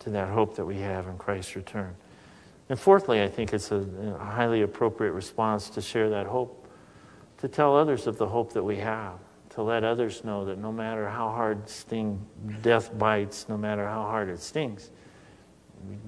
to 0.00 0.10
that 0.10 0.28
hope 0.28 0.56
that 0.56 0.64
we 0.64 0.78
have 0.78 1.06
in 1.06 1.18
Christ's 1.18 1.54
return. 1.54 1.94
And 2.70 2.80
fourthly, 2.80 3.22
I 3.22 3.28
think 3.28 3.52
it's 3.52 3.70
a, 3.70 3.76
a 3.76 4.18
highly 4.18 4.62
appropriate 4.62 5.12
response 5.12 5.68
to 5.70 5.82
share 5.82 6.08
that 6.10 6.26
hope, 6.26 6.66
to 7.38 7.48
tell 7.48 7.76
others 7.76 8.06
of 8.06 8.16
the 8.16 8.26
hope 8.26 8.54
that 8.54 8.62
we 8.62 8.76
have, 8.78 9.18
to 9.50 9.62
let 9.62 9.84
others 9.84 10.24
know 10.24 10.46
that 10.46 10.58
no 10.58 10.72
matter 10.72 11.08
how 11.08 11.28
hard 11.28 11.68
sting, 11.68 12.24
death 12.62 12.96
bites, 12.98 13.48
no 13.48 13.58
matter 13.58 13.86
how 13.86 14.02
hard 14.02 14.30
it 14.30 14.40
stings, 14.40 14.90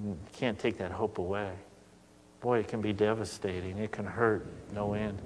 you 0.03 0.17
can't 0.33 0.57
take 0.57 0.77
that 0.79 0.91
hope 0.91 1.19
away. 1.19 1.51
Boy, 2.41 2.59
it 2.59 2.67
can 2.67 2.81
be 2.81 2.93
devastating. 2.93 3.77
It 3.77 3.91
can 3.91 4.05
hurt 4.05 4.47
no 4.73 4.93
end. 4.93 5.21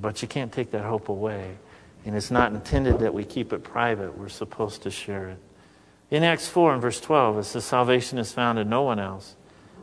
But 0.00 0.22
you 0.22 0.28
can't 0.28 0.52
take 0.52 0.70
that 0.70 0.84
hope 0.84 1.08
away. 1.08 1.56
And 2.04 2.16
it's 2.16 2.30
not 2.30 2.52
intended 2.52 3.00
that 3.00 3.12
we 3.12 3.24
keep 3.24 3.52
it 3.52 3.62
private. 3.64 4.16
We're 4.16 4.28
supposed 4.28 4.82
to 4.82 4.90
share 4.90 5.28
it. 5.28 5.38
In 6.10 6.22
Acts 6.22 6.46
4 6.48 6.74
and 6.74 6.82
verse 6.82 7.00
12, 7.00 7.38
it 7.38 7.44
says, 7.44 7.64
Salvation 7.64 8.18
is 8.18 8.32
found 8.32 8.58
in 8.58 8.68
no 8.68 8.82
one 8.82 9.00
else. 9.00 9.34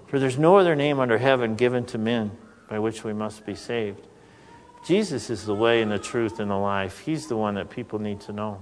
For 0.08 0.20
there's 0.20 0.38
no 0.38 0.58
other 0.58 0.76
name 0.76 1.00
under 1.00 1.18
heaven 1.18 1.56
given 1.56 1.86
to 1.88 1.98
men 1.98 2.32
by 2.70 2.80
which 2.80 3.04
we 3.04 3.14
must 3.14 3.46
be 3.46 3.56
saved. 3.56 4.08
Jesus 4.86 5.30
is 5.30 5.46
the 5.46 5.56
way 5.56 5.82
and 5.82 5.92
the 5.92 6.00
truth 6.00 6.40
and 6.40 6.52
the 6.52 6.56
life. 6.56 7.00
He's 7.00 7.28
the 7.28 7.38
one 7.38 7.56
that 7.56 7.70
people 7.70 8.00
need 8.00 8.22
to 8.22 8.34
know. 8.34 8.62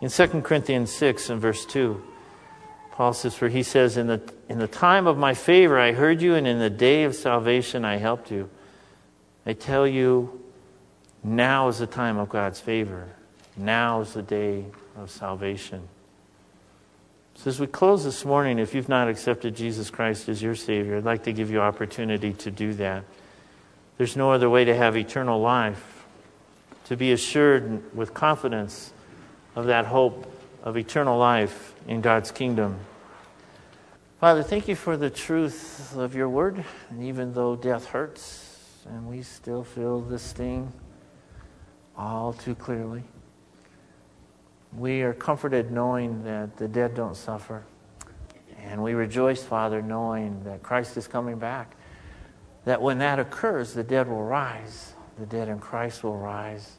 In 0.00 0.10
2 0.10 0.26
Corinthians 0.42 0.92
6 0.92 1.30
and 1.30 1.40
verse 1.40 1.64
2, 1.66 2.02
Paul 2.92 3.12
says, 3.12 3.34
For 3.34 3.48
he 3.48 3.62
says, 3.62 3.96
in 3.96 4.06
the, 4.06 4.20
in 4.48 4.58
the 4.58 4.68
time 4.68 5.06
of 5.06 5.18
my 5.18 5.34
favor 5.34 5.78
I 5.78 5.92
heard 5.92 6.22
you, 6.22 6.34
and 6.34 6.46
in 6.46 6.58
the 6.58 6.70
day 6.70 7.04
of 7.04 7.14
salvation 7.14 7.84
I 7.84 7.96
helped 7.96 8.30
you. 8.30 8.48
I 9.44 9.52
tell 9.52 9.86
you, 9.86 10.42
now 11.22 11.68
is 11.68 11.78
the 11.78 11.86
time 11.86 12.18
of 12.18 12.28
God's 12.28 12.60
favor. 12.60 13.08
Now 13.56 14.00
is 14.00 14.14
the 14.14 14.22
day 14.22 14.64
of 14.96 15.10
salvation. 15.10 15.88
So, 17.36 17.50
as 17.50 17.60
we 17.60 17.66
close 17.66 18.02
this 18.02 18.24
morning, 18.24 18.58
if 18.58 18.74
you've 18.74 18.88
not 18.88 19.08
accepted 19.08 19.54
Jesus 19.54 19.90
Christ 19.90 20.28
as 20.30 20.42
your 20.42 20.54
Savior, 20.54 20.96
I'd 20.96 21.04
like 21.04 21.24
to 21.24 21.34
give 21.34 21.50
you 21.50 21.60
opportunity 21.60 22.32
to 22.32 22.50
do 22.50 22.72
that. 22.74 23.04
There's 23.98 24.16
no 24.16 24.32
other 24.32 24.48
way 24.48 24.64
to 24.64 24.74
have 24.74 24.96
eternal 24.96 25.38
life, 25.38 26.06
to 26.86 26.96
be 26.96 27.12
assured 27.12 27.94
with 27.94 28.14
confidence 28.14 28.92
of 29.54 29.66
that 29.66 29.84
hope 29.84 30.32
of 30.62 30.78
eternal 30.78 31.18
life 31.18 31.74
in 31.86 32.00
God's 32.00 32.30
kingdom. 32.30 32.78
Father, 34.18 34.42
thank 34.42 34.66
you 34.66 34.74
for 34.74 34.96
the 34.96 35.10
truth 35.10 35.94
of 35.94 36.14
your 36.14 36.30
word. 36.30 36.64
And 36.88 37.04
even 37.04 37.34
though 37.34 37.54
death 37.54 37.84
hurts 37.84 38.82
and 38.86 39.06
we 39.06 39.22
still 39.22 39.62
feel 39.62 40.00
the 40.00 40.18
sting 40.18 40.72
all 41.98 42.32
too 42.32 42.54
clearly, 42.54 43.02
we 44.76 45.02
are 45.02 45.14
comforted 45.14 45.70
knowing 45.70 46.22
that 46.24 46.56
the 46.56 46.68
dead 46.68 46.94
don't 46.94 47.16
suffer. 47.16 47.64
And 48.58 48.82
we 48.82 48.94
rejoice, 48.94 49.42
Father, 49.42 49.80
knowing 49.80 50.42
that 50.44 50.62
Christ 50.62 50.96
is 50.96 51.06
coming 51.06 51.38
back. 51.38 51.76
That 52.64 52.82
when 52.82 52.98
that 52.98 53.18
occurs, 53.18 53.74
the 53.74 53.84
dead 53.84 54.08
will 54.08 54.24
rise. 54.24 54.94
The 55.18 55.26
dead 55.26 55.48
in 55.48 55.60
Christ 55.60 56.02
will 56.02 56.16
rise. 56.16 56.78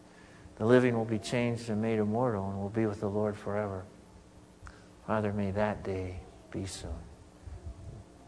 The 0.58 0.66
living 0.66 0.98
will 0.98 1.06
be 1.06 1.20
changed 1.20 1.70
and 1.70 1.82
made 1.82 2.00
immortal 2.00 2.50
and 2.50 2.60
will 2.60 2.70
be 2.70 2.86
with 2.86 3.00
the 3.00 3.08
Lord 3.08 3.38
forever. 3.38 3.86
Father, 5.06 5.32
may 5.32 5.52
that 5.52 5.84
day 5.84 6.20
be 6.52 6.66
soon. 6.66 6.92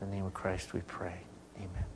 In 0.02 0.10
the 0.10 0.16
name 0.16 0.26
of 0.26 0.34
Christ 0.34 0.74
we 0.74 0.82
pray. 0.82 1.20
Amen. 1.58 1.89